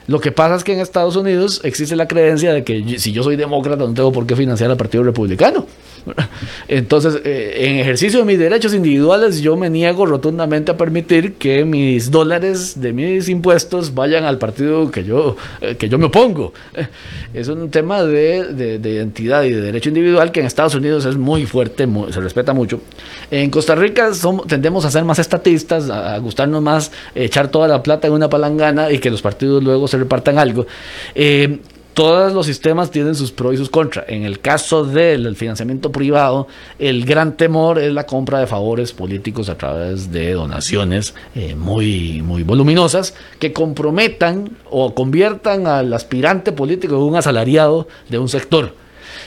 [0.07, 3.21] lo que pasa es que en Estados Unidos existe la creencia de que si yo
[3.21, 5.67] soy demócrata no tengo por qué financiar al Partido Republicano.
[6.67, 11.65] Entonces, eh, en ejercicio de mis derechos individuales, yo me niego rotundamente a permitir que
[11.65, 16.53] mis dólares de mis impuestos vayan al partido que yo, eh, que yo me opongo.
[17.33, 21.45] Es un tema de, identidad y de derecho individual que en Estados Unidos es muy
[21.45, 22.81] fuerte, se respeta mucho.
[23.31, 24.11] En Costa Rica
[24.47, 28.91] tendemos a ser más estatistas, a, gustarnos más echar toda la plata en una palangana
[28.91, 30.65] y que los partidos luego se repartan algo.
[31.15, 31.59] Eh,
[31.99, 34.05] todos los sistemas tienen sus pros y sus contras.
[34.07, 36.47] En el caso del financiamiento privado,
[36.79, 42.21] el gran temor es la compra de favores políticos a través de donaciones eh, muy,
[42.21, 48.73] muy voluminosas que comprometan o conviertan al aspirante político en un asalariado de un sector.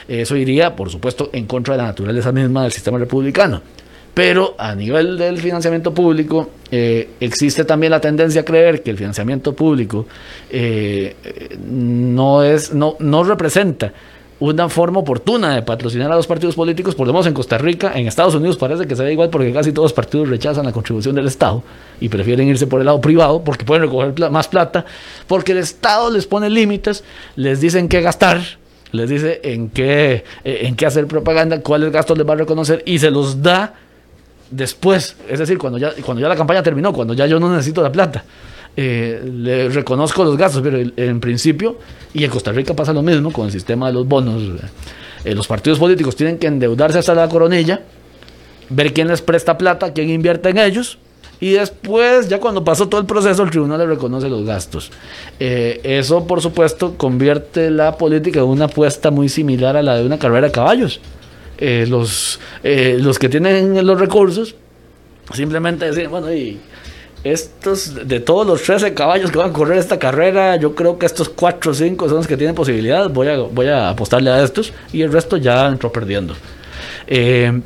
[0.07, 3.61] Eso iría, por supuesto, en contra de la naturaleza misma del sistema republicano.
[4.13, 8.97] Pero a nivel del financiamiento público, eh, existe también la tendencia a creer que el
[8.97, 10.05] financiamiento público
[10.51, 11.15] eh,
[11.67, 13.91] no, es, no, no representa
[14.39, 17.93] una forma oportuna de patrocinar a los partidos políticos, por lo menos en Costa Rica,
[17.95, 20.73] en Estados Unidos parece que se ve igual porque casi todos los partidos rechazan la
[20.73, 21.63] contribución del Estado
[22.01, 24.85] y prefieren irse por el lado privado porque pueden recoger más plata,
[25.27, 27.05] porque el Estado les pone límites,
[27.37, 28.41] les dicen qué gastar,
[28.91, 32.83] les dice en qué, eh, en qué hacer propaganda, cuáles gastos les va a reconocer
[32.85, 33.75] y se los da
[34.53, 37.81] después, es decir, cuando ya, cuando ya la campaña terminó, cuando ya yo no necesito
[37.81, 38.23] la plata.
[38.75, 41.77] Eh, le reconozco los gastos, pero en principio,
[42.13, 44.41] y en Costa Rica pasa lo mismo con el sistema de los bonos,
[45.23, 47.81] eh, los partidos políticos tienen que endeudarse hasta la coronilla,
[48.69, 50.97] ver quién les presta plata, quién invierte en ellos,
[51.39, 54.91] y después, ya cuando pasó todo el proceso, el tribunal le reconoce los gastos.
[55.39, 60.05] Eh, eso, por supuesto, convierte la política en una apuesta muy similar a la de
[60.05, 61.01] una carrera de caballos.
[61.57, 64.55] Eh, los, eh, los que tienen los recursos
[65.31, 66.59] simplemente decir bueno, y
[67.23, 71.05] estos, de todos los 13 caballos que van a correr esta carrera, yo creo que
[71.05, 74.43] estos 4 o 5 son los que tienen posibilidad, voy a, voy a apostarle a
[74.43, 76.35] estos y el resto ya entró perdiendo.
[77.07, 77.61] Eh,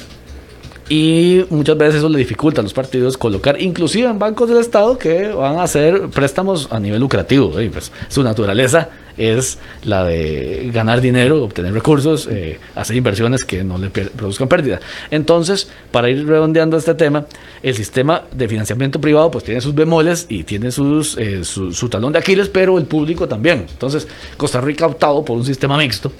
[0.90, 4.98] y muchas veces eso le dificulta a los partidos colocar, inclusive en bancos del Estado,
[4.98, 7.52] que van a hacer préstamos a nivel lucrativo.
[7.52, 13.78] Pues su naturaleza es la de ganar dinero, obtener recursos, eh, hacer inversiones que no
[13.78, 14.80] le produzcan pérdida.
[15.12, 17.26] Entonces, para ir redondeando este tema,
[17.64, 22.14] el sistema de financiamiento privado pues tiene sus bemoles y tiene sus, eh, su, talón
[22.14, 23.66] de Aquiles, pero el público también.
[23.70, 24.08] Entonces,
[24.38, 26.12] Costa Rica ha optado por un sistema mixto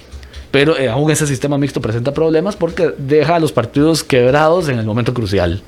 [0.50, 4.78] pero eh, aún ese sistema mixto presenta problemas porque deja a los partidos quebrados en
[4.78, 5.62] el momento crucial.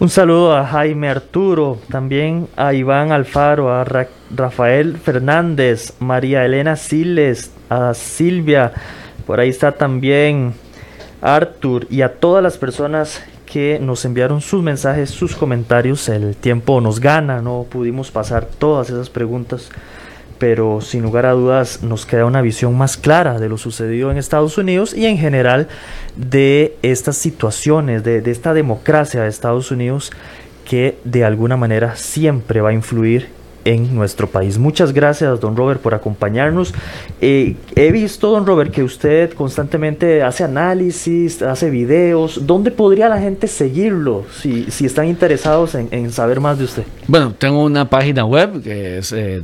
[0.00, 3.84] Un saludo a Jaime Arturo, también a Iván Alfaro, a
[4.34, 8.72] Rafael Fernández, María Elena Siles, a Silvia,
[9.26, 10.54] por ahí está también
[11.20, 16.08] Artur y a todas las personas que nos enviaron sus mensajes, sus comentarios.
[16.08, 19.70] El tiempo nos gana, no pudimos pasar todas esas preguntas
[20.38, 24.18] pero sin lugar a dudas nos queda una visión más clara de lo sucedido en
[24.18, 25.68] Estados Unidos y en general
[26.16, 30.12] de estas situaciones, de, esta democracia de Estados Unidos
[30.64, 33.28] que de alguna manera siempre va a influir
[33.68, 34.58] en nuestro país.
[34.58, 36.72] Muchas gracias, don Robert, por acompañarnos.
[37.20, 42.46] Eh, he visto, don Robert, que usted constantemente hace análisis, hace videos.
[42.46, 46.84] ¿Dónde podría la gente seguirlo si, si están interesados en, saber más de usted?
[47.06, 49.40] Bueno, tengo una página web que es eh,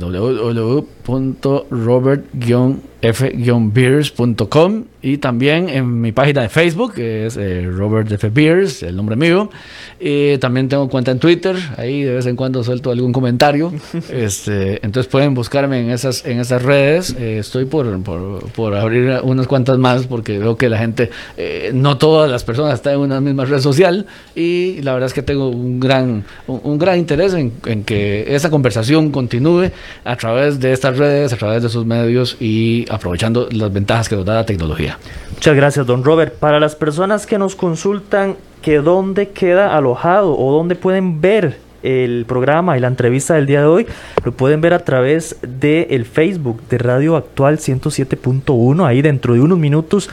[3.13, 8.29] www.robert-f-beers.com y también en mi página de Facebook, que es eh, Robert F.
[8.29, 9.51] Beers, el nombre mío.
[9.99, 13.71] Y también tengo cuenta en Twitter, ahí de vez en cuando suelto algún comentario.
[14.09, 17.15] este, entonces pueden buscarme en esas, en esas redes.
[17.19, 21.69] Eh, estoy por, por, por, abrir unas cuantas más porque veo que la gente, eh,
[21.71, 24.07] no todas las personas están en una misma red social.
[24.35, 28.49] Y la verdad es que tengo un gran, un, gran interés en, en que esa
[28.49, 29.69] conversación continúe
[30.03, 34.15] a través de estas redes, a través de sus medios y aprovechando las ventajas que
[34.15, 34.97] nos da la tecnología.
[35.33, 36.35] Muchas gracias, don Robert.
[36.35, 42.25] Para las personas que nos consultan que dónde queda alojado o dónde pueden ver el
[42.27, 43.87] programa y la entrevista del día de hoy,
[44.23, 48.85] lo pueden ver a través del el Facebook de Radio Actual 107.1.
[48.85, 50.09] Ahí dentro de unos minutos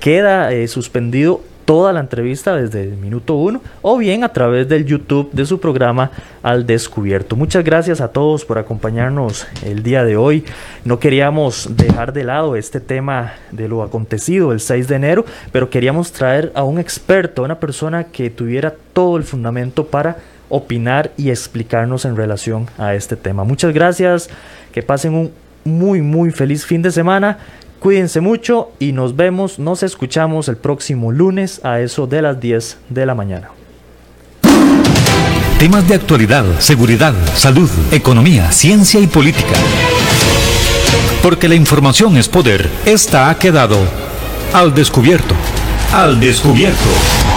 [0.00, 4.86] queda eh, suspendido toda la entrevista desde el minuto uno o bien a través del
[4.86, 6.10] YouTube de su programa
[6.42, 7.36] Al Descubierto.
[7.36, 10.46] Muchas gracias a todos por acompañarnos el día de hoy.
[10.86, 15.68] No queríamos dejar de lado este tema de lo acontecido el 6 de enero, pero
[15.68, 20.16] queríamos traer a un experto, a una persona que tuviera todo el fundamento para
[20.48, 23.44] opinar y explicarnos en relación a este tema.
[23.44, 24.30] Muchas gracias,
[24.72, 25.32] que pasen un
[25.64, 27.36] muy muy feliz fin de semana
[27.80, 32.78] Cuídense mucho y nos vemos, nos escuchamos el próximo lunes a eso de las 10
[32.88, 33.50] de la mañana.
[35.60, 39.54] Temas de actualidad, seguridad, salud, economía, ciencia y política.
[41.22, 43.76] Porque la información es poder, esta ha quedado
[44.52, 45.34] al descubierto.
[45.92, 47.27] Al descubierto.